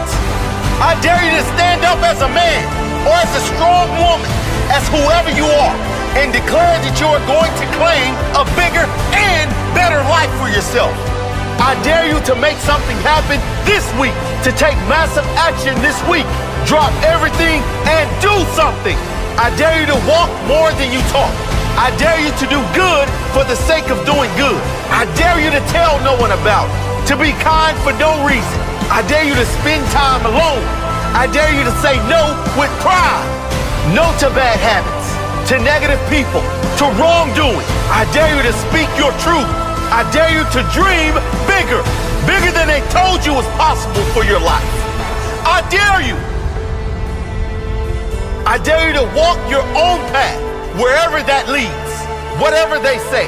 I 0.81 0.97
dare 1.01 1.21
you 1.21 1.31
to 1.37 1.45
stand 1.53 1.85
up 1.85 1.99
as 2.01 2.21
a 2.21 2.29
man 2.31 2.63
or 3.05 3.13
as 3.13 3.29
a 3.35 3.43
strong 3.53 3.89
woman, 3.99 4.29
as 4.71 4.87
whoever 4.89 5.29
you 5.35 5.45
are, 5.45 5.75
and 6.15 6.31
declare 6.31 6.79
that 6.81 6.95
you 6.97 7.07
are 7.09 7.23
going 7.27 7.51
to 7.59 7.65
claim 7.77 8.11
a 8.37 8.43
bigger 8.55 8.85
and 9.13 9.49
better 9.75 9.99
life 10.09 10.31
for 10.39 10.49
yourself. 10.49 10.93
I 11.61 11.77
dare 11.83 12.09
you 12.09 12.19
to 12.27 12.35
make 12.39 12.57
something 12.63 12.97
happen 13.05 13.39
this 13.63 13.85
week, 13.99 14.15
to 14.43 14.51
take 14.55 14.75
massive 14.89 15.25
action 15.37 15.75
this 15.85 15.95
week. 16.09 16.25
Drop 16.65 16.91
everything 17.03 17.61
and 17.87 18.05
do 18.23 18.33
something. 18.55 18.97
I 19.37 19.51
dare 19.59 19.79
you 19.79 19.87
to 19.91 19.99
walk 20.07 20.31
more 20.47 20.71
than 20.79 20.91
you 20.91 20.99
talk. 21.11 21.31
I 21.75 21.89
dare 21.97 22.19
you 22.21 22.31
to 22.37 22.45
do 22.47 22.59
good 22.77 23.07
for 23.33 23.43
the 23.45 23.55
sake 23.55 23.89
of 23.89 23.97
doing 24.05 24.29
good. 24.37 24.59
I 24.93 25.09
dare 25.17 25.41
you 25.41 25.49
to 25.51 25.61
tell 25.73 25.99
no 26.05 26.15
one 26.17 26.31
about 26.31 26.69
it, 26.69 27.07
to 27.09 27.17
be 27.17 27.31
kind 27.43 27.77
for 27.81 27.93
no 27.97 28.13
reason. 28.25 28.72
I 28.91 29.05
dare 29.07 29.23
you 29.23 29.35
to 29.35 29.45
spend 29.61 29.85
time 29.91 30.25
alone. 30.25 30.63
I 31.13 31.29
dare 31.31 31.53
you 31.53 31.63
to 31.63 31.73
say 31.79 31.95
no 32.09 32.33
with 32.57 32.71
pride. 32.81 33.27
No 33.91 34.07
to 34.23 34.31
bad 34.31 34.55
habits, 34.63 35.11
to 35.51 35.59
negative 35.59 35.99
people, 36.07 36.39
to 36.79 36.85
wrongdoing. 36.95 37.67
I 37.91 38.07
dare 38.15 38.31
you 38.31 38.41
to 38.41 38.53
speak 38.67 38.87
your 38.95 39.11
truth. 39.19 39.49
I 39.91 40.07
dare 40.15 40.31
you 40.31 40.47
to 40.55 40.61
dream 40.71 41.13
bigger, 41.45 41.83
bigger 42.23 42.49
than 42.55 42.71
they 42.71 42.79
told 42.89 43.27
you 43.27 43.35
was 43.35 43.45
possible 43.59 44.01
for 44.15 44.23
your 44.23 44.39
life. 44.39 44.63
I 45.43 45.59
dare 45.67 45.99
you. 45.99 46.15
I 48.47 48.57
dare 48.63 48.87
you 48.87 48.93
to 49.03 49.05
walk 49.11 49.37
your 49.51 49.67
own 49.75 49.99
path, 50.15 50.39
wherever 50.79 51.19
that 51.23 51.51
leads, 51.51 51.93
whatever 52.39 52.79
they 52.79 52.97
say. 53.11 53.27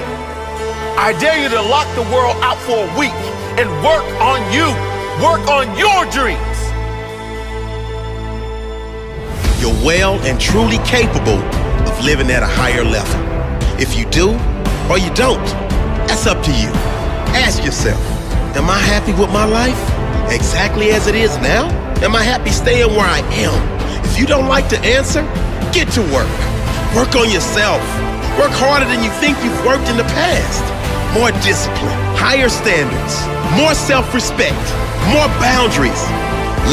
I 0.95 1.11
dare 1.19 1.35
you 1.35 1.49
to 1.51 1.61
lock 1.61 1.87
the 1.99 2.07
world 2.15 2.39
out 2.39 2.57
for 2.63 2.79
a 2.79 2.89
week 2.95 3.15
and 3.59 3.67
work 3.83 4.07
on 4.23 4.39
you, 4.55 4.71
work 5.21 5.47
on 5.47 5.65
your 5.77 6.03
dreams. 6.11 6.59
You're 9.61 9.79
well 9.85 10.19
and 10.27 10.39
truly 10.39 10.77
capable 10.79 11.39
of 11.87 12.03
living 12.03 12.29
at 12.29 12.43
a 12.43 12.47
higher 12.47 12.83
level. 12.83 13.15
If 13.79 13.97
you 13.97 14.05
do 14.09 14.31
or 14.89 14.97
you 14.97 15.13
don't, 15.15 15.45
that's 16.07 16.27
up 16.27 16.43
to 16.43 16.51
you. 16.51 16.69
Ask 17.31 17.63
yourself, 17.63 18.01
am 18.55 18.69
I 18.69 18.77
happy 18.77 19.13
with 19.13 19.31
my 19.31 19.45
life 19.45 19.79
exactly 20.31 20.91
as 20.91 21.07
it 21.07 21.15
is 21.15 21.35
now? 21.37 21.69
Am 22.03 22.13
I 22.15 22.23
happy 22.23 22.51
staying 22.51 22.89
where 22.91 23.07
I 23.07 23.19
am? 23.39 23.55
If 24.03 24.19
you 24.19 24.25
don't 24.25 24.47
like 24.47 24.69
the 24.69 24.79
answer, 24.79 25.23
get 25.71 25.87
to 25.93 26.01
work. 26.11 26.29
Work 26.95 27.15
on 27.15 27.31
yourself. 27.31 27.81
Work 28.37 28.51
harder 28.51 28.85
than 28.85 29.01
you 29.01 29.11
think 29.23 29.39
you've 29.43 29.65
worked 29.65 29.87
in 29.87 29.95
the 29.95 30.07
past. 30.11 30.63
More 31.15 31.31
discipline, 31.39 31.95
higher 32.19 32.49
standards, 32.49 33.15
more 33.55 33.73
self 33.73 34.13
respect, 34.13 34.59
more 35.11 35.27
boundaries, 35.39 36.01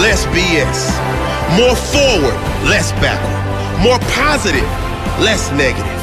less 0.02 0.26
BS. 0.34 1.12
More 1.58 1.76
forward, 1.76 2.38
less 2.64 2.92
backward. 2.96 3.36
More 3.84 4.00
positive, 4.16 4.64
less 5.20 5.52
negative. 5.52 6.00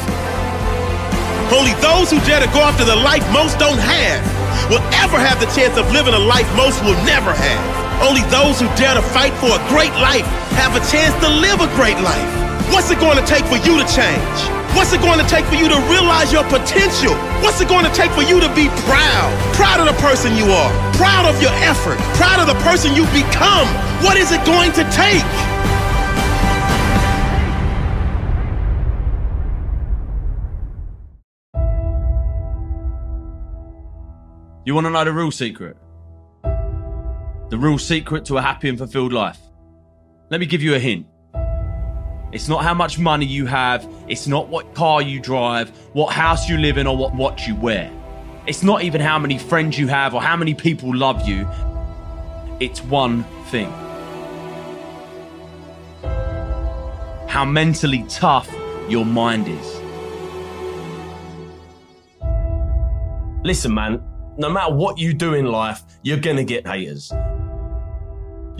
Only 1.50 1.74
those 1.82 2.14
who 2.14 2.22
dare 2.22 2.38
to 2.38 2.46
go 2.54 2.62
after 2.62 2.84
the 2.84 2.94
life 2.94 3.26
most 3.34 3.58
don't 3.58 3.82
have 3.82 4.22
will 4.70 4.84
ever 5.02 5.18
have 5.18 5.42
the 5.42 5.50
chance 5.50 5.74
of 5.76 5.90
living 5.90 6.14
a 6.14 6.18
life 6.22 6.46
most 6.54 6.78
will 6.86 6.94
never 7.02 7.34
have. 7.34 7.62
Only 8.06 8.22
those 8.30 8.62
who 8.62 8.70
dare 8.78 8.94
to 8.94 9.02
fight 9.02 9.34
for 9.42 9.50
a 9.50 9.62
great 9.66 9.92
life 9.98 10.24
have 10.54 10.78
a 10.78 10.82
chance 10.86 11.18
to 11.18 11.28
live 11.28 11.58
a 11.58 11.66
great 11.74 11.98
life. 11.98 12.30
What's 12.70 12.90
it 12.94 13.00
going 13.00 13.18
to 13.18 13.26
take 13.26 13.44
for 13.50 13.58
you 13.66 13.74
to 13.82 13.86
change? 13.90 14.59
What's 14.74 14.92
it 14.92 15.00
going 15.00 15.18
to 15.18 15.26
take 15.26 15.44
for 15.46 15.56
you 15.56 15.68
to 15.68 15.78
realize 15.90 16.32
your 16.32 16.44
potential? 16.44 17.14
What's 17.42 17.60
it 17.60 17.68
going 17.68 17.84
to 17.84 17.92
take 17.92 18.10
for 18.12 18.22
you 18.22 18.40
to 18.40 18.48
be 18.54 18.68
proud? 18.86 19.30
Proud 19.54 19.80
of 19.80 19.86
the 19.86 20.00
person 20.00 20.36
you 20.36 20.46
are, 20.46 20.70
proud 20.94 21.26
of 21.26 21.40
your 21.42 21.52
effort, 21.66 21.98
proud 22.14 22.40
of 22.40 22.46
the 22.46 22.60
person 22.62 22.94
you've 22.94 23.12
become. 23.12 23.66
What 24.02 24.16
is 24.16 24.32
it 24.32 24.44
going 24.46 24.72
to 24.72 24.84
take? 24.90 25.26
You 34.64 34.74
want 34.74 34.86
to 34.86 34.90
know 34.90 35.04
the 35.04 35.12
real 35.12 35.32
secret? 35.32 35.76
The 36.42 37.58
real 37.58 37.78
secret 37.78 38.24
to 38.26 38.38
a 38.38 38.42
happy 38.42 38.68
and 38.68 38.78
fulfilled 38.78 39.12
life? 39.12 39.40
Let 40.30 40.38
me 40.38 40.46
give 40.46 40.62
you 40.62 40.76
a 40.76 40.78
hint. 40.78 41.06
It's 42.32 42.48
not 42.48 42.62
how 42.62 42.74
much 42.74 42.98
money 42.98 43.26
you 43.26 43.46
have, 43.46 43.88
it's 44.08 44.26
not 44.26 44.48
what 44.48 44.74
car 44.74 45.02
you 45.02 45.20
drive, 45.20 45.70
what 45.94 46.12
house 46.12 46.48
you 46.48 46.58
live 46.58 46.78
in, 46.78 46.86
or 46.86 46.96
what 46.96 47.14
watch 47.14 47.48
you 47.48 47.56
wear. 47.56 47.90
It's 48.46 48.62
not 48.62 48.82
even 48.82 49.00
how 49.00 49.18
many 49.18 49.38
friends 49.38 49.78
you 49.78 49.88
have 49.88 50.14
or 50.14 50.22
how 50.22 50.36
many 50.36 50.54
people 50.54 50.94
love 50.94 51.28
you. 51.28 51.48
It's 52.60 52.82
one 52.84 53.24
thing 53.46 53.72
how 57.30 57.44
mentally 57.44 58.04
tough 58.08 58.52
your 58.88 59.06
mind 59.06 59.46
is. 59.46 59.80
Listen, 63.44 63.72
man, 63.72 64.02
no 64.36 64.50
matter 64.50 64.74
what 64.74 64.98
you 64.98 65.14
do 65.14 65.34
in 65.34 65.46
life, 65.46 65.82
you're 66.02 66.18
gonna 66.18 66.42
get 66.42 66.66
haters. 66.66 67.12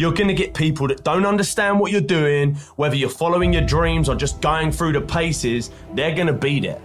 You're 0.00 0.14
gonna 0.14 0.32
get 0.32 0.54
people 0.54 0.88
that 0.88 1.04
don't 1.04 1.26
understand 1.26 1.78
what 1.78 1.92
you're 1.92 2.00
doing, 2.00 2.54
whether 2.76 2.96
you're 2.96 3.10
following 3.10 3.52
your 3.52 3.60
dreams 3.60 4.08
or 4.08 4.14
just 4.14 4.40
going 4.40 4.72
through 4.72 4.94
the 4.94 5.02
paces, 5.02 5.70
they're 5.94 6.14
gonna 6.14 6.32
be 6.32 6.58
there. 6.58 6.80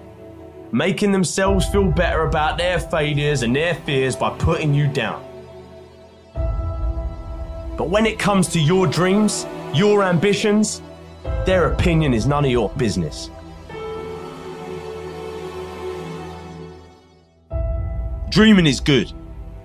Making 0.74 1.14
themselves 1.14 1.66
feel 1.66 1.90
better 1.90 2.24
about 2.24 2.58
their 2.58 2.78
failures 2.78 3.44
and 3.44 3.56
their 3.56 3.74
fears 3.74 4.18
by 4.18 4.32
putting 4.32 4.74
you 4.74 4.88
down. 4.88 5.24
But 7.78 7.88
when 7.88 8.06
it 8.06 8.20
comes 8.20 8.50
to 8.50 8.60
your 8.60 8.86
dreams, 8.86 9.46
your 9.74 10.04
ambitions, 10.04 10.82
their 11.46 11.72
opinion 11.72 12.14
is 12.14 12.26
none 12.26 12.44
of 12.44 12.52
your 12.52 12.70
business. 12.72 13.30
Dreaming 18.28 18.66
is 18.66 18.82
good. 18.82 19.10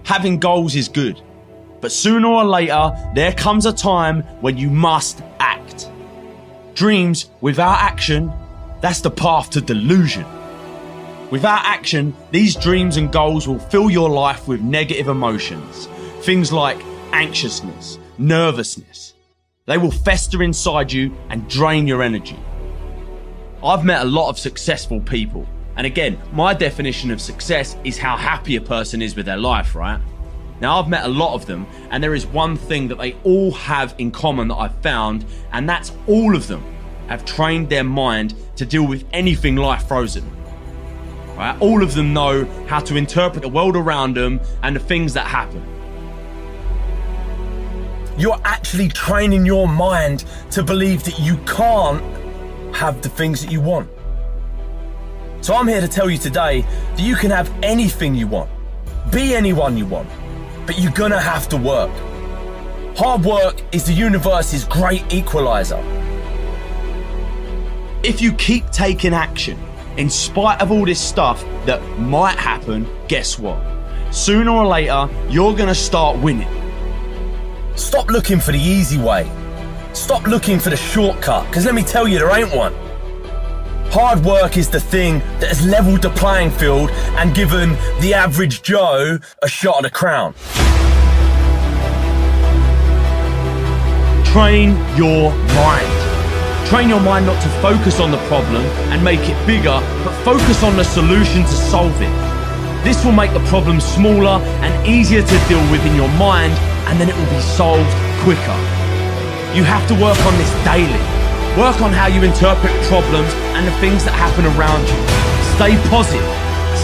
Having 0.05 0.39
goals 0.39 0.77
is 0.77 0.87
good. 0.87 1.21
But 1.81 1.93
sooner 1.93 2.29
or 2.29 2.45
later, 2.45 2.93
there 3.15 3.33
comes 3.33 3.67
a 3.67 3.73
time 3.73 4.23
when 4.41 4.57
you 4.59 4.71
must 4.71 5.23
act. 5.39 5.91
Dreams 6.75 7.31
without 7.41 7.79
action, 7.81 8.33
that's 8.81 9.01
the 9.01 9.11
path 9.11 9.51
to 9.51 9.61
delusion. 9.61 10.27
Without 11.31 11.65
action, 11.65 12.15
these 12.33 12.57
dreams 12.57 12.97
and 12.97 13.13
goals 13.13 13.47
will 13.47 13.59
fill 13.59 13.89
your 13.89 14.11
life 14.11 14.49
with 14.49 14.61
negative 14.61 15.09
emotions. 15.09 15.87
Things 16.23 16.53
like 16.53 16.77
anxiousness, 17.13 17.99
nervousness. 18.19 19.15
They 19.67 19.79
will 19.79 19.91
fester 19.91 20.43
inside 20.43 20.91
you 20.93 21.15
and 21.29 21.49
drain 21.49 21.87
your 21.87 22.03
energy. 22.03 22.39
I've 23.63 23.85
met 23.85 24.03
a 24.03 24.07
lot 24.07 24.29
of 24.29 24.39
successful 24.39 25.01
people. 25.01 25.47
And 25.77 25.87
again, 25.87 26.19
my 26.33 26.53
definition 26.53 27.11
of 27.11 27.21
success 27.21 27.77
is 27.85 27.97
how 27.97 28.17
happy 28.17 28.57
a 28.57 28.61
person 28.61 29.01
is 29.01 29.15
with 29.15 29.27
their 29.27 29.37
life, 29.37 29.75
right? 29.75 30.01
Now, 30.61 30.79
I've 30.79 30.89
met 30.89 31.05
a 31.05 31.09
lot 31.09 31.35
of 31.35 31.47
them, 31.47 31.67
and 31.91 32.05
there 32.05 32.15
is 32.15 32.27
one 32.27 32.57
thing 32.57 32.89
that 32.89 32.99
they 32.99 33.15
all 33.25 33.53
have 33.53 33.95
in 33.99 34.11
common 34.11 34.49
that 34.49 34.57
I've 34.57 34.75
found, 34.83 35.25
and 35.53 35.69
that's 35.69 35.93
all 36.07 36.37
of 36.37 36.47
them 36.49 36.63
have 37.09 37.25
trained 37.25 37.69
their 37.71 37.83
mind 37.83 38.35
to 38.57 38.67
deal 38.67 38.87
with 38.87 39.05
anything 39.13 39.57
life 39.57 39.89
throws 39.89 40.15
them. 40.15 40.31
Right? 41.37 41.59
All 41.61 41.83
of 41.83 41.95
them 41.95 42.13
know 42.13 42.45
how 42.67 42.81
to 42.81 42.97
interpret 42.97 43.43
the 43.43 43.49
world 43.49 43.75
around 43.75 44.15
them 44.15 44.41
and 44.63 44.77
the 44.77 44.81
things 44.81 45.15
that 45.15 45.27
happen. 45.27 45.65
You're 48.19 48.41
actually 48.45 48.89
training 48.89 49.47
your 49.47 49.67
mind 49.67 50.27
to 50.51 50.63
believe 50.63 51.05
that 51.05 51.19
you 51.19 51.39
can't 51.47 52.03
have 52.77 53.01
the 53.01 53.09
things 53.09 53.41
that 53.43 53.51
you 53.51 53.63
want. 53.63 53.89
So 55.41 55.55
I'm 55.55 55.67
here 55.67 55.81
to 55.81 55.89
tell 55.89 56.11
you 56.11 56.19
today 56.19 56.61
that 56.61 57.01
you 57.01 57.17
can 57.17 57.31
have 57.31 57.51
anything 57.63 58.15
you 58.15 58.27
want, 58.27 58.51
be 59.11 59.35
anyone 59.35 59.79
you 59.79 59.87
want, 59.87 60.09
but 60.71 60.79
you're 60.79 60.93
gonna 60.93 61.19
have 61.19 61.49
to 61.49 61.57
work. 61.57 61.91
Hard 62.97 63.25
work 63.25 63.57
is 63.73 63.87
the 63.87 63.93
universe's 63.93 64.63
great 64.63 65.03
equalizer. 65.13 65.83
If 68.05 68.21
you 68.21 68.33
keep 68.35 68.71
taking 68.71 69.13
action, 69.13 69.59
in 69.97 70.09
spite 70.09 70.61
of 70.61 70.71
all 70.71 70.85
this 70.85 71.01
stuff 71.01 71.45
that 71.67 71.83
might 71.99 72.39
happen, 72.39 72.89
guess 73.09 73.37
what? 73.37 73.61
Sooner 74.13 74.53
or 74.53 74.65
later, 74.65 75.09
you're 75.29 75.57
gonna 75.57 75.75
start 75.75 76.17
winning. 76.19 76.47
Stop 77.75 78.09
looking 78.09 78.39
for 78.39 78.53
the 78.53 78.61
easy 78.61 78.97
way. 78.97 79.29
Stop 79.93 80.25
looking 80.29 80.61
for 80.61 80.71
the 80.71 80.77
shortcut, 80.77 81.49
because 81.49 81.65
let 81.67 81.75
me 81.75 81.83
tell 81.83 82.07
you, 82.07 82.21
there 82.21 82.31
ain't 82.31 82.55
one. 82.55 82.73
Hard 83.93 84.25
work 84.25 84.57
is 84.57 84.71
the 84.71 84.79
thing 84.79 85.19
that 85.41 85.49
has 85.49 85.67
leveled 85.67 86.03
the 86.03 86.11
playing 86.11 86.53
field 86.53 86.91
and 87.19 87.35
given 87.35 87.71
the 88.01 88.15
average 88.15 88.63
Joe 88.63 89.19
a 89.43 89.49
shot 89.49 89.79
at 89.79 89.83
the 89.83 89.91
crown. 89.91 90.33
Train 94.31 94.79
your 94.95 95.35
mind. 95.59 95.91
Train 96.69 96.89
your 96.89 97.01
mind 97.01 97.27
not 97.27 97.43
to 97.43 97.49
focus 97.59 97.99
on 97.99 98.13
the 98.13 98.23
problem 98.29 98.63
and 98.95 99.03
make 99.03 99.29
it 99.29 99.35
bigger, 99.45 99.83
but 100.05 100.15
focus 100.23 100.63
on 100.63 100.77
the 100.77 100.85
solution 100.85 101.43
to 101.43 101.57
solve 101.75 102.01
it. 102.01 102.15
This 102.85 103.05
will 103.05 103.11
make 103.11 103.33
the 103.33 103.45
problem 103.51 103.81
smaller 103.81 104.39
and 104.63 104.87
easier 104.87 105.23
to 105.23 105.49
deal 105.49 105.61
with 105.73 105.85
in 105.85 105.97
your 105.97 106.11
mind, 106.15 106.53
and 106.87 107.01
then 107.01 107.09
it 107.09 107.17
will 107.17 107.31
be 107.35 107.43
solved 107.43 107.91
quicker. 108.23 108.59
You 109.51 109.65
have 109.67 109.83
to 109.89 109.95
work 109.95 110.19
on 110.27 110.39
this 110.39 110.53
daily. 110.65 111.20
Work 111.59 111.83
on 111.83 111.91
how 111.91 112.07
you 112.07 112.23
interpret 112.23 112.71
problems 112.87 113.27
and 113.59 113.67
the 113.67 113.75
things 113.83 114.07
that 114.07 114.15
happen 114.15 114.47
around 114.55 114.87
you. 114.87 115.01
Stay 115.59 115.75
positive, 115.91 116.23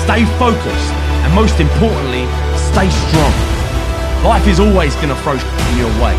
stay 0.02 0.26
focused, 0.42 0.90
and 1.22 1.30
most 1.30 1.62
importantly, 1.62 2.26
stay 2.74 2.90
strong. 2.90 3.30
Life 4.26 4.42
is 4.50 4.58
always 4.58 4.98
going 4.98 5.14
to 5.14 5.18
throw 5.22 5.38
in 5.38 5.74
your 5.78 5.92
way. 6.02 6.18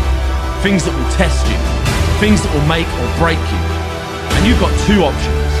Things 0.64 0.88
that 0.88 0.96
will 0.96 1.12
test 1.12 1.44
you, 1.44 1.60
things 2.24 2.40
that 2.40 2.48
will 2.56 2.64
make 2.64 2.88
or 2.88 3.08
break 3.20 3.36
you. 3.36 3.62
And 4.32 4.48
you've 4.48 4.64
got 4.64 4.72
two 4.88 5.04
options. 5.04 5.52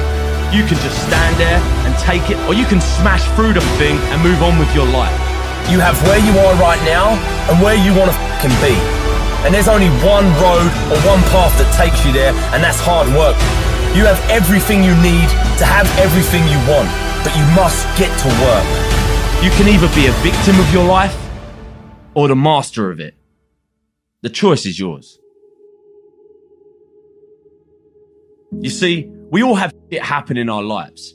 You 0.48 0.64
can 0.64 0.80
just 0.80 0.96
stand 1.04 1.36
there 1.36 1.60
and 1.84 1.92
take 2.08 2.32
it, 2.32 2.40
or 2.48 2.56
you 2.56 2.64
can 2.64 2.80
smash 2.80 3.28
through 3.36 3.52
the 3.52 3.64
thing 3.76 4.00
and 4.08 4.16
move 4.24 4.40
on 4.40 4.56
with 4.56 4.72
your 4.72 4.88
life. 4.88 5.12
You 5.68 5.76
have 5.84 6.00
where 6.08 6.24
you 6.24 6.32
are 6.40 6.56
right 6.56 6.80
now 6.88 7.20
and 7.52 7.60
where 7.60 7.76
you 7.76 7.92
want 7.92 8.08
to 8.16 8.48
be. 8.64 8.97
And 9.44 9.54
there's 9.54 9.68
only 9.68 9.88
one 10.02 10.26
road 10.42 10.66
or 10.90 10.98
one 11.06 11.22
path 11.30 11.54
that 11.58 11.70
takes 11.78 12.04
you 12.04 12.12
there, 12.12 12.34
and 12.52 12.62
that's 12.62 12.80
hard 12.80 13.06
work. 13.14 13.36
You 13.96 14.04
have 14.04 14.18
everything 14.28 14.82
you 14.82 14.94
need 14.96 15.28
to 15.58 15.64
have 15.64 15.86
everything 15.98 16.42
you 16.50 16.58
want, 16.66 16.90
but 17.24 17.34
you 17.38 17.46
must 17.54 17.86
get 17.96 18.10
to 18.22 18.28
work. 18.44 18.66
You 19.42 19.50
can 19.50 19.68
either 19.68 19.88
be 19.94 20.06
a 20.06 20.12
victim 20.22 20.58
of 20.58 20.72
your 20.72 20.84
life 20.84 21.16
or 22.14 22.28
the 22.28 22.36
master 22.36 22.90
of 22.90 23.00
it. 23.00 23.14
The 24.22 24.28
choice 24.28 24.66
is 24.66 24.78
yours. 24.78 25.18
You 28.60 28.70
see, 28.70 29.06
we 29.30 29.42
all 29.42 29.54
have 29.54 29.72
it 29.90 30.02
happen 30.02 30.36
in 30.36 30.48
our 30.48 30.62
lives. 30.62 31.14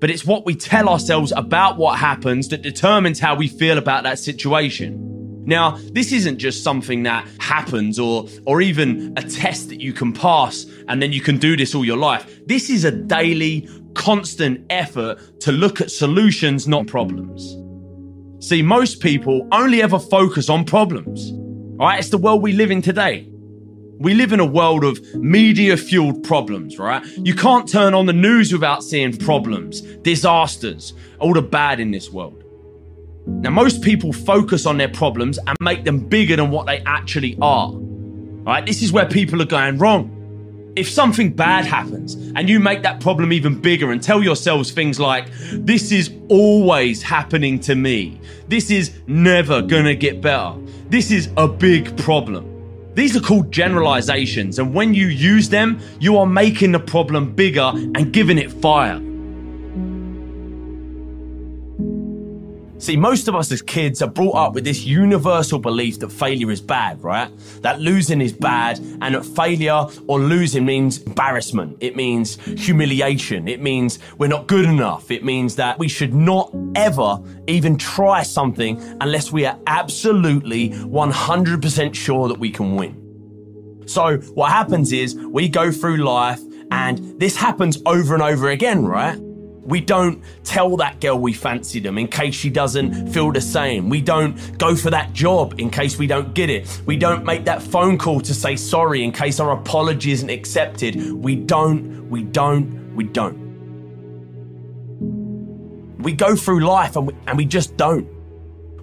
But 0.00 0.10
it's 0.10 0.24
what 0.24 0.46
we 0.46 0.54
tell 0.54 0.88
ourselves 0.88 1.32
about 1.36 1.76
what 1.76 1.98
happens 1.98 2.48
that 2.48 2.62
determines 2.62 3.20
how 3.20 3.36
we 3.36 3.46
feel 3.46 3.78
about 3.78 4.04
that 4.04 4.18
situation. 4.18 5.21
Now, 5.44 5.78
this 5.92 6.12
isn't 6.12 6.38
just 6.38 6.62
something 6.62 7.02
that 7.02 7.26
happens 7.40 7.98
or 7.98 8.28
or 8.46 8.60
even 8.60 9.12
a 9.16 9.22
test 9.22 9.68
that 9.70 9.80
you 9.80 9.92
can 9.92 10.12
pass 10.12 10.66
and 10.88 11.02
then 11.02 11.12
you 11.12 11.20
can 11.20 11.38
do 11.38 11.56
this 11.56 11.74
all 11.74 11.84
your 11.84 11.96
life. 11.96 12.40
This 12.46 12.70
is 12.70 12.84
a 12.84 12.92
daily, 12.92 13.68
constant 13.94 14.64
effort 14.70 15.40
to 15.40 15.52
look 15.52 15.80
at 15.80 15.90
solutions, 15.90 16.68
not 16.68 16.86
problems. 16.86 17.56
See, 18.44 18.62
most 18.62 19.00
people 19.00 19.46
only 19.52 19.82
ever 19.82 19.98
focus 19.98 20.48
on 20.48 20.64
problems. 20.64 21.30
All 21.78 21.88
right, 21.88 21.98
it's 21.98 22.10
the 22.10 22.18
world 22.18 22.42
we 22.42 22.52
live 22.52 22.70
in 22.70 22.82
today. 22.82 23.28
We 23.98 24.14
live 24.14 24.32
in 24.32 24.40
a 24.40 24.44
world 24.44 24.84
of 24.84 25.00
media 25.14 25.76
fueled 25.76 26.24
problems, 26.24 26.78
right? 26.78 27.04
You 27.18 27.34
can't 27.34 27.68
turn 27.68 27.94
on 27.94 28.06
the 28.06 28.12
news 28.12 28.52
without 28.52 28.82
seeing 28.82 29.16
problems, 29.16 29.80
disasters, 29.80 30.92
all 31.20 31.34
the 31.34 31.42
bad 31.42 31.78
in 31.78 31.92
this 31.92 32.10
world. 32.10 32.41
Now, 33.26 33.50
most 33.50 33.82
people 33.82 34.12
focus 34.12 34.66
on 34.66 34.78
their 34.78 34.88
problems 34.88 35.38
and 35.38 35.56
make 35.60 35.84
them 35.84 35.98
bigger 35.98 36.36
than 36.36 36.50
what 36.50 36.66
they 36.66 36.80
actually 36.86 37.38
are. 37.40 37.70
Right? 37.72 38.64
This 38.66 38.82
is 38.82 38.92
where 38.92 39.06
people 39.06 39.40
are 39.40 39.46
going 39.46 39.78
wrong. 39.78 40.18
If 40.74 40.88
something 40.88 41.32
bad 41.34 41.66
happens 41.66 42.14
and 42.14 42.48
you 42.48 42.58
make 42.58 42.82
that 42.82 43.00
problem 43.00 43.32
even 43.32 43.60
bigger 43.60 43.92
and 43.92 44.02
tell 44.02 44.22
yourselves 44.22 44.70
things 44.70 44.98
like, 44.98 45.28
this 45.52 45.92
is 45.92 46.10
always 46.28 47.02
happening 47.02 47.60
to 47.60 47.74
me. 47.74 48.18
This 48.48 48.70
is 48.70 48.98
never 49.06 49.60
gonna 49.60 49.94
get 49.94 50.20
better. 50.20 50.54
This 50.88 51.10
is 51.10 51.28
a 51.36 51.46
big 51.46 51.96
problem. 51.98 52.48
These 52.94 53.16
are 53.16 53.20
called 53.20 53.52
generalizations, 53.52 54.58
and 54.58 54.74
when 54.74 54.92
you 54.92 55.06
use 55.06 55.48
them, 55.48 55.80
you 55.98 56.18
are 56.18 56.26
making 56.26 56.72
the 56.72 56.80
problem 56.80 57.34
bigger 57.34 57.70
and 57.74 58.12
giving 58.12 58.36
it 58.36 58.50
fire. 58.52 59.00
See, 62.82 62.96
most 62.96 63.28
of 63.28 63.36
us 63.36 63.52
as 63.52 63.62
kids 63.62 64.02
are 64.02 64.08
brought 64.08 64.34
up 64.34 64.54
with 64.54 64.64
this 64.64 64.84
universal 64.84 65.60
belief 65.60 66.00
that 66.00 66.10
failure 66.10 66.50
is 66.50 66.60
bad, 66.60 67.00
right? 67.00 67.30
That 67.60 67.80
losing 67.80 68.20
is 68.20 68.32
bad 68.32 68.80
and 69.00 69.14
that 69.14 69.24
failure 69.24 69.86
or 70.08 70.18
losing 70.18 70.66
means 70.66 71.00
embarrassment. 71.02 71.76
It 71.78 71.94
means 71.94 72.40
humiliation. 72.40 73.46
It 73.46 73.62
means 73.62 74.00
we're 74.18 74.26
not 74.26 74.48
good 74.48 74.64
enough. 74.64 75.12
It 75.12 75.22
means 75.24 75.54
that 75.54 75.78
we 75.78 75.86
should 75.86 76.12
not 76.12 76.52
ever 76.74 77.22
even 77.46 77.78
try 77.78 78.24
something 78.24 78.82
unless 79.00 79.30
we 79.30 79.46
are 79.46 79.56
absolutely 79.68 80.70
100% 80.70 81.94
sure 81.94 82.26
that 82.26 82.40
we 82.40 82.50
can 82.50 82.74
win. 82.74 83.84
So 83.86 84.16
what 84.34 84.50
happens 84.50 84.90
is 84.90 85.14
we 85.14 85.48
go 85.48 85.70
through 85.70 85.98
life 85.98 86.40
and 86.72 87.20
this 87.20 87.36
happens 87.36 87.80
over 87.86 88.12
and 88.12 88.24
over 88.24 88.48
again, 88.48 88.84
right? 88.84 89.20
We 89.64 89.80
don't 89.80 90.22
tell 90.42 90.76
that 90.78 91.00
girl 91.00 91.18
we 91.18 91.32
fancy 91.32 91.78
them 91.78 91.96
in 91.96 92.08
case 92.08 92.34
she 92.34 92.50
doesn't 92.50 93.12
feel 93.12 93.30
the 93.30 93.40
same. 93.40 93.88
We 93.88 94.00
don't 94.00 94.58
go 94.58 94.74
for 94.74 94.90
that 94.90 95.12
job 95.12 95.54
in 95.58 95.70
case 95.70 95.98
we 95.98 96.08
don't 96.08 96.34
get 96.34 96.50
it. 96.50 96.82
We 96.84 96.96
don't 96.96 97.24
make 97.24 97.44
that 97.44 97.62
phone 97.62 97.96
call 97.96 98.20
to 98.22 98.34
say 98.34 98.56
sorry 98.56 99.04
in 99.04 99.12
case 99.12 99.38
our 99.38 99.52
apology 99.52 100.10
isn't 100.10 100.30
accepted. 100.30 101.12
We 101.12 101.36
don't, 101.36 102.10
we 102.10 102.24
don't, 102.24 102.94
we 102.96 103.04
don't. 103.04 103.40
We 106.02 106.12
go 106.12 106.34
through 106.34 106.64
life 106.64 106.96
and 106.96 107.06
we, 107.06 107.14
and 107.28 107.38
we 107.38 107.44
just 107.44 107.76
don't. 107.76 108.08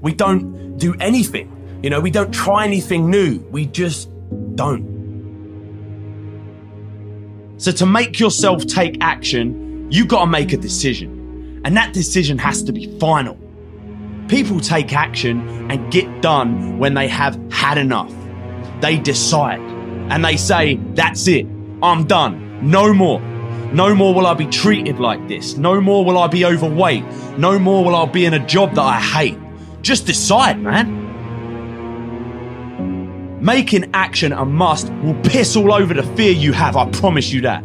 We 0.01 0.13
don't 0.13 0.77
do 0.77 0.95
anything. 1.01 1.55
You 1.83 1.89
know, 1.89 1.99
we 1.99 2.11
don't 2.11 2.33
try 2.33 2.63
anything 2.63 3.09
new. 3.09 3.39
We 3.51 3.65
just 3.65 4.09
don't. 4.55 4.97
So 7.57 7.73
to 7.73 7.85
make 7.85 8.17
yourself 8.19 8.65
take 8.65 8.97
action, 9.01 9.68
you 9.89 10.05
got 10.05 10.21
to 10.21 10.27
make 10.27 10.53
a 10.53 10.57
decision. 10.57 11.61
And 11.65 11.75
that 11.75 11.93
decision 11.93 12.37
has 12.37 12.63
to 12.63 12.71
be 12.71 12.87
final. 12.99 13.37
People 14.27 14.59
take 14.59 14.93
action 14.93 15.71
and 15.71 15.91
get 15.91 16.21
done 16.21 16.77
when 16.77 16.93
they 16.93 17.07
have 17.07 17.39
had 17.51 17.77
enough. 17.77 18.13
They 18.81 18.97
decide 18.97 19.59
and 19.59 20.23
they 20.23 20.37
say, 20.37 20.75
That's 20.93 21.27
it, 21.27 21.45
I'm 21.81 22.05
done, 22.05 22.69
no 22.69 22.93
more. 22.93 23.19
No 23.73 23.93
more 23.93 24.13
will 24.15 24.25
I 24.25 24.33
be 24.33 24.47
treated 24.47 24.99
like 24.99 25.27
this. 25.27 25.57
No 25.57 25.79
more 25.79 26.03
will 26.03 26.17
I 26.17 26.27
be 26.27 26.43
overweight. 26.43 27.03
No 27.37 27.59
more 27.59 27.85
will 27.85 27.95
I 27.95 28.05
be 28.05 28.25
in 28.25 28.33
a 28.33 28.43
job 28.45 28.73
that 28.73 28.81
I 28.81 28.99
hate. 28.99 29.37
Just 29.83 30.07
decide, 30.07 30.59
man. 30.59 30.97
Making 33.39 33.91
action 33.93 34.31
a 34.31 34.43
must 34.43 34.91
will 35.03 35.13
piss 35.21 35.55
all 35.55 35.71
over 35.71 35.93
the 35.93 36.03
fear 36.15 36.31
you 36.31 36.51
have, 36.51 36.75
I 36.75 36.89
promise 36.89 37.31
you 37.31 37.41
that. 37.41 37.63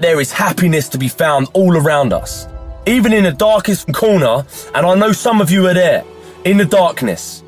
There 0.00 0.20
is 0.20 0.30
happiness 0.30 0.88
to 0.90 0.98
be 0.98 1.08
found 1.08 1.48
all 1.54 1.76
around 1.76 2.12
us, 2.12 2.46
even 2.86 3.12
in 3.12 3.24
the 3.24 3.32
darkest 3.32 3.92
corner, 3.92 4.44
and 4.72 4.86
I 4.86 4.94
know 4.94 5.10
some 5.10 5.40
of 5.40 5.50
you 5.50 5.66
are 5.66 5.74
there, 5.74 6.04
in 6.44 6.56
the 6.56 6.64
darkness, 6.64 7.42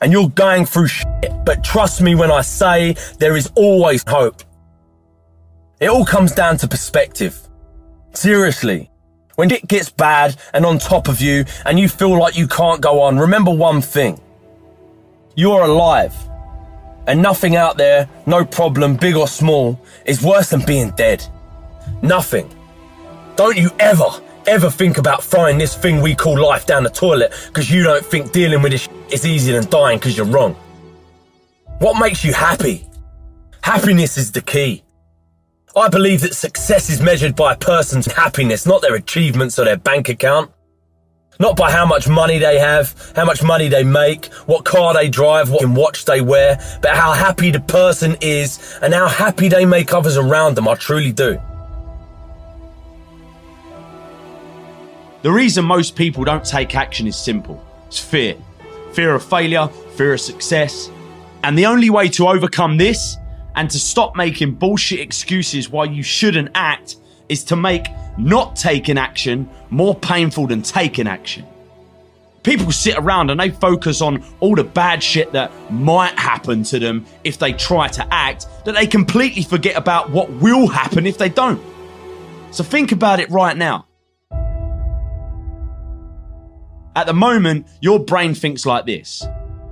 and 0.00 0.12
you're 0.12 0.28
going 0.28 0.66
through 0.66 0.86
shit, 0.86 1.32
but 1.44 1.64
trust 1.64 2.00
me 2.00 2.14
when 2.14 2.30
I 2.30 2.42
say 2.42 2.94
there 3.18 3.36
is 3.36 3.50
always 3.56 4.04
hope. 4.06 4.44
It 5.80 5.88
all 5.88 6.04
comes 6.04 6.30
down 6.30 6.58
to 6.58 6.68
perspective. 6.68 7.36
Seriously. 8.12 8.88
When 9.34 9.50
it 9.50 9.66
gets 9.66 9.90
bad 9.90 10.36
and 10.54 10.64
on 10.64 10.78
top 10.78 11.08
of 11.08 11.20
you 11.20 11.44
and 11.66 11.78
you 11.78 11.88
feel 11.88 12.18
like 12.18 12.36
you 12.36 12.46
can't 12.46 12.80
go 12.80 13.02
on, 13.02 13.18
remember 13.18 13.50
one 13.50 13.82
thing. 13.82 14.20
You're 15.34 15.64
alive. 15.64 16.14
And 17.06 17.20
nothing 17.20 17.56
out 17.56 17.76
there, 17.76 18.08
no 18.26 18.44
problem, 18.44 18.96
big 18.96 19.16
or 19.16 19.28
small, 19.28 19.78
is 20.06 20.22
worse 20.22 20.50
than 20.50 20.64
being 20.64 20.92
dead. 20.92 21.26
Nothing. 22.02 22.50
Don't 23.36 23.56
you 23.56 23.70
ever, 23.78 24.06
ever 24.46 24.70
think 24.70 24.98
about 24.98 25.22
throwing 25.22 25.58
this 25.58 25.76
thing 25.76 26.00
we 26.00 26.14
call 26.14 26.38
life 26.38 26.66
down 26.66 26.84
the 26.84 26.90
toilet 26.90 27.32
because 27.48 27.70
you 27.70 27.82
don't 27.82 28.04
think 28.04 28.32
dealing 28.32 28.62
with 28.62 28.72
this 28.72 28.88
is 29.10 29.26
easier 29.26 29.60
than 29.60 29.70
dying 29.70 29.98
because 29.98 30.16
you're 30.16 30.26
wrong. 30.26 30.54
What 31.78 31.98
makes 32.00 32.24
you 32.24 32.32
happy? 32.32 32.86
Happiness 33.62 34.16
is 34.16 34.32
the 34.32 34.40
key. 34.40 34.82
I 35.74 35.88
believe 35.88 36.22
that 36.22 36.34
success 36.34 36.88
is 36.88 37.02
measured 37.02 37.36
by 37.36 37.52
a 37.52 37.56
person's 37.56 38.06
happiness, 38.06 38.64
not 38.64 38.80
their 38.80 38.94
achievements 38.94 39.58
or 39.58 39.66
their 39.66 39.76
bank 39.76 40.08
account. 40.08 40.50
Not 41.38 41.54
by 41.54 41.70
how 41.70 41.84
much 41.84 42.08
money 42.08 42.38
they 42.38 42.58
have, 42.58 43.12
how 43.14 43.26
much 43.26 43.42
money 43.42 43.68
they 43.68 43.84
make, 43.84 44.32
what 44.46 44.64
car 44.64 44.94
they 44.94 45.10
drive, 45.10 45.50
what 45.50 45.66
watch 45.66 46.06
they 46.06 46.22
wear, 46.22 46.58
but 46.80 46.96
how 46.96 47.12
happy 47.12 47.50
the 47.50 47.60
person 47.60 48.16
is 48.22 48.78
and 48.80 48.94
how 48.94 49.06
happy 49.06 49.48
they 49.48 49.66
make 49.66 49.92
others 49.92 50.16
around 50.16 50.54
them. 50.54 50.66
I 50.66 50.76
truly 50.76 51.12
do. 51.12 51.38
The 55.22 55.32
reason 55.32 55.64
most 55.64 55.96
people 55.96 56.24
don't 56.24 56.44
take 56.44 56.74
action 56.74 57.06
is 57.06 57.16
simple 57.16 57.64
it's 57.86 57.98
fear. 57.98 58.36
Fear 58.92 59.14
of 59.14 59.24
failure, 59.24 59.68
fear 59.96 60.14
of 60.14 60.20
success. 60.20 60.90
And 61.42 61.56
the 61.56 61.66
only 61.66 61.90
way 61.90 62.08
to 62.10 62.28
overcome 62.28 62.76
this 62.76 63.16
and 63.54 63.70
to 63.70 63.78
stop 63.78 64.16
making 64.16 64.54
bullshit 64.54 65.00
excuses 65.00 65.70
why 65.70 65.84
you 65.84 66.02
shouldn't 66.02 66.50
act 66.54 66.96
is 67.28 67.44
to 67.44 67.56
make 67.56 67.86
not 68.18 68.56
taking 68.56 68.98
action 68.98 69.48
more 69.70 69.94
painful 69.94 70.46
than 70.46 70.62
taking 70.62 71.06
action. 71.06 71.44
People 72.42 72.70
sit 72.70 72.96
around 72.96 73.30
and 73.30 73.40
they 73.40 73.50
focus 73.50 74.00
on 74.00 74.22
all 74.40 74.54
the 74.54 74.64
bad 74.64 75.02
shit 75.02 75.32
that 75.32 75.50
might 75.70 76.16
happen 76.18 76.62
to 76.64 76.78
them 76.78 77.04
if 77.24 77.38
they 77.38 77.52
try 77.52 77.88
to 77.88 78.06
act, 78.14 78.46
that 78.64 78.74
they 78.74 78.86
completely 78.86 79.42
forget 79.42 79.76
about 79.76 80.10
what 80.10 80.30
will 80.30 80.68
happen 80.68 81.06
if 81.06 81.18
they 81.18 81.28
don't. 81.28 81.60
So 82.52 82.62
think 82.62 82.92
about 82.92 83.18
it 83.18 83.28
right 83.30 83.56
now. 83.56 83.85
At 86.96 87.06
the 87.06 87.12
moment, 87.12 87.66
your 87.82 87.98
brain 87.98 88.32
thinks 88.32 88.64
like 88.64 88.86
this. 88.86 89.22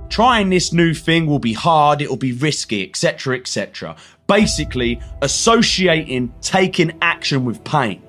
Trying 0.09 0.51
this 0.51 0.71
new 0.71 0.93
thing 0.93 1.25
will 1.25 1.39
be 1.39 1.53
hard, 1.53 1.99
it'll 1.99 2.17
be 2.17 2.33
risky, 2.33 2.87
etc., 2.87 3.35
etc. 3.35 3.95
Basically, 4.27 5.01
associating 5.23 6.31
taking 6.41 6.95
action 7.01 7.43
with 7.43 7.63
pain. 7.63 8.03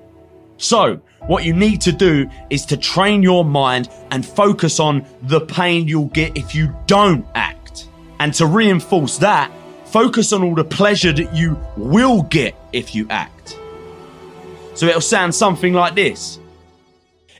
So, 0.57 1.01
what 1.25 1.43
you 1.45 1.53
need 1.53 1.81
to 1.81 1.91
do 1.91 2.29
is 2.51 2.63
to 2.67 2.77
train 2.77 3.23
your 3.23 3.43
mind 3.43 3.89
and 4.11 4.23
focus 4.23 4.79
on 4.79 5.03
the 5.23 5.41
pain 5.41 5.87
you'll 5.87 6.05
get 6.05 6.37
if 6.37 6.53
you 6.53 6.75
don't 6.85 7.25
act. 7.33 7.89
And 8.19 8.31
to 8.35 8.45
reinforce 8.45 9.17
that, 9.17 9.51
focus 9.85 10.31
on 10.31 10.43
all 10.43 10.53
the 10.53 10.63
pleasure 10.63 11.11
that 11.11 11.33
you 11.33 11.59
will 11.75 12.21
get 12.21 12.55
if 12.71 12.93
you 12.93 13.07
act. 13.09 13.57
So 14.75 14.85
it'll 14.85 15.01
sound 15.01 15.33
something 15.33 15.73
like 15.73 15.95
this. 15.95 16.37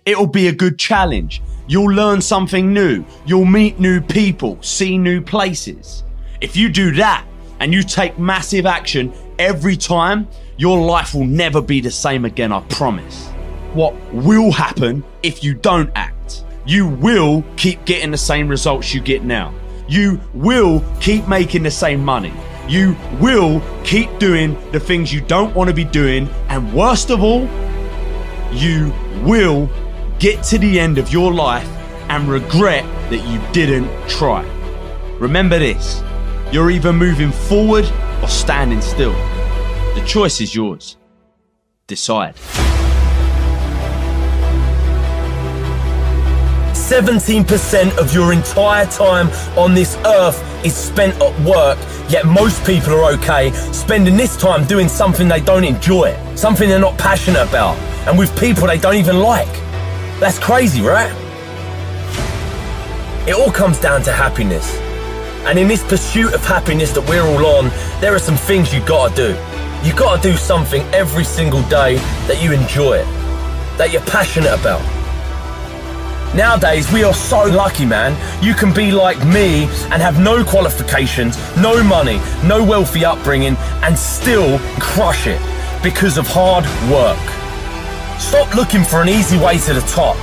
It'll 0.07 0.25
be 0.25 0.47
a 0.47 0.53
good 0.53 0.79
challenge. 0.79 1.43
You'll 1.67 1.93
learn 1.93 2.21
something 2.21 2.73
new. 2.73 3.03
You'll 3.25 3.45
meet 3.45 3.79
new 3.79 3.99
people, 3.99 4.57
see 4.61 4.97
new 4.97 5.21
places. 5.21 6.03
If 6.39 6.55
you 6.55 6.69
do 6.69 6.91
that 6.93 7.25
and 7.59 7.73
you 7.73 7.83
take 7.83 8.17
massive 8.17 8.65
action 8.65 9.13
every 9.37 9.75
time, 9.75 10.27
your 10.57 10.79
life 10.85 11.13
will 11.13 11.25
never 11.25 11.61
be 11.61 11.81
the 11.81 11.91
same 11.91 12.25
again, 12.25 12.51
I 12.51 12.61
promise. 12.61 13.27
What 13.73 13.95
will 14.13 14.51
happen 14.51 15.03
if 15.23 15.43
you 15.43 15.53
don't 15.53 15.91
act? 15.95 16.45
You 16.65 16.87
will 16.87 17.43
keep 17.57 17.83
getting 17.85 18.11
the 18.11 18.17
same 18.17 18.47
results 18.47 18.93
you 18.93 19.01
get 19.01 19.23
now. 19.23 19.53
You 19.87 20.19
will 20.33 20.83
keep 20.99 21.27
making 21.27 21.63
the 21.63 21.71
same 21.71 22.03
money. 22.03 22.33
You 22.67 22.95
will 23.19 23.61
keep 23.83 24.19
doing 24.19 24.57
the 24.71 24.79
things 24.79 25.13
you 25.13 25.21
don't 25.21 25.55
want 25.55 25.69
to 25.69 25.73
be 25.73 25.85
doing. 25.85 26.27
And 26.49 26.73
worst 26.73 27.09
of 27.09 27.23
all, 27.23 27.47
you 28.51 28.93
will 29.23 29.69
get 30.19 30.43
to 30.43 30.57
the 30.57 30.79
end 30.79 30.97
of 30.97 31.11
your 31.11 31.31
life 31.31 31.67
and 32.09 32.27
regret 32.27 32.83
that 33.09 33.23
you 33.27 33.39
didn't 33.53 33.89
try. 34.09 34.43
Remember 35.19 35.59
this 35.59 36.03
you're 36.51 36.71
either 36.71 36.93
moving 36.93 37.31
forward 37.31 37.85
or 38.21 38.27
standing 38.29 38.79
still. 38.79 39.11
The 39.95 40.03
choice 40.07 40.39
is 40.39 40.55
yours. 40.55 40.95
Decide. 41.87 42.35
17% 46.87 47.97
of 47.97 48.13
your 48.13 48.31
entire 48.31 48.85
time 48.85 49.27
on 49.57 49.75
this 49.75 49.97
earth 50.05 50.41
is 50.65 50.73
spent 50.73 51.21
at 51.21 51.37
work, 51.41 51.77
yet 52.09 52.25
most 52.25 52.65
people 52.65 52.93
are 52.93 53.11
okay 53.11 53.51
spending 53.73 54.15
this 54.15 54.37
time 54.37 54.65
doing 54.65 54.87
something 54.87 55.27
they 55.27 55.41
don't 55.41 55.65
enjoy, 55.65 56.17
something 56.35 56.69
they're 56.69 56.79
not 56.79 56.97
passionate 56.97 57.45
about, 57.45 57.75
and 58.07 58.17
with 58.17 58.31
people 58.39 58.67
they 58.67 58.77
don't 58.77 58.95
even 58.95 59.19
like. 59.19 59.66
That's 60.19 60.39
crazy, 60.39 60.81
right? 60.81 61.11
It 63.27 63.35
all 63.35 63.51
comes 63.51 63.79
down 63.79 64.01
to 64.03 64.11
happiness. 64.11 64.75
And 65.45 65.59
in 65.59 65.67
this 65.67 65.83
pursuit 65.83 66.33
of 66.33 66.43
happiness 66.43 66.91
that 66.93 67.07
we're 67.07 67.21
all 67.21 67.45
on, 67.45 67.69
there 68.01 68.15
are 68.15 68.19
some 68.19 68.35
things 68.35 68.73
you 68.73 68.83
gotta 68.85 69.15
do. 69.15 69.37
You 69.87 69.93
gotta 69.93 70.19
do 70.21 70.35
something 70.35 70.81
every 70.93 71.23
single 71.23 71.61
day 71.63 71.97
that 72.27 72.41
you 72.41 72.51
enjoy, 72.51 72.97
that 73.77 73.91
you're 73.91 74.01
passionate 74.01 74.59
about. 74.59 74.81
Nowadays, 76.35 76.91
we 76.91 77.03
are 77.03 77.13
so 77.13 77.43
lucky, 77.43 77.85
man. 77.85 78.17
You 78.43 78.55
can 78.55 78.73
be 78.73 78.91
like 78.91 79.23
me 79.23 79.65
and 79.91 80.01
have 80.01 80.19
no 80.19 80.43
qualifications, 80.43 81.37
no 81.57 81.83
money, 81.83 82.19
no 82.43 82.63
wealthy 82.63 83.05
upbringing, 83.05 83.55
and 83.83 83.97
still 83.97 84.57
crush 84.79 85.27
it 85.27 85.39
because 85.83 86.17
of 86.17 86.25
hard 86.27 86.65
work. 86.91 87.36
Stop 88.19 88.55
looking 88.55 88.83
for 88.83 89.01
an 89.01 89.09
easy 89.09 89.37
way 89.37 89.57
to 89.59 89.73
the 89.73 89.81
top. 89.81 90.15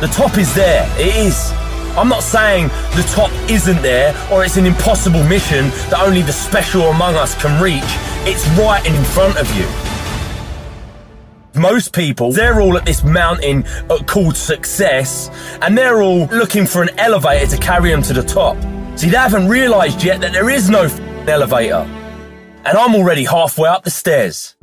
The 0.00 0.08
top 0.08 0.38
is 0.38 0.54
there, 0.54 0.86
it 0.98 1.16
is. 1.16 1.52
I'm 1.96 2.08
not 2.08 2.22
saying 2.22 2.68
the 2.94 3.10
top 3.12 3.32
isn't 3.50 3.82
there 3.82 4.14
or 4.30 4.44
it's 4.44 4.56
an 4.56 4.66
impossible 4.66 5.24
mission 5.24 5.70
that 5.90 6.00
only 6.06 6.22
the 6.22 6.32
special 6.32 6.82
among 6.82 7.16
us 7.16 7.34
can 7.40 7.60
reach. 7.60 7.82
It's 8.26 8.46
right 8.58 8.84
in 8.86 9.02
front 9.04 9.36
of 9.36 9.48
you. 9.56 9.66
Most 11.60 11.92
people, 11.92 12.30
they're 12.30 12.60
all 12.60 12.76
at 12.76 12.86
this 12.86 13.02
mountain 13.02 13.64
called 14.06 14.36
success, 14.36 15.28
and 15.60 15.76
they're 15.76 16.02
all 16.02 16.26
looking 16.26 16.66
for 16.66 16.82
an 16.82 16.90
elevator 16.98 17.46
to 17.48 17.56
carry 17.56 17.90
them 17.90 18.02
to 18.02 18.12
the 18.12 18.22
top. 18.22 18.56
See, 18.96 19.08
they 19.08 19.16
haven't 19.16 19.48
realised 19.48 20.04
yet 20.04 20.20
that 20.20 20.32
there 20.32 20.50
is 20.50 20.70
no 20.70 20.84
elevator. 21.26 21.86
And 22.64 22.76
I'm 22.78 22.94
already 22.94 23.24
halfway 23.24 23.68
up 23.68 23.82
the 23.82 23.90
stairs. 23.90 24.54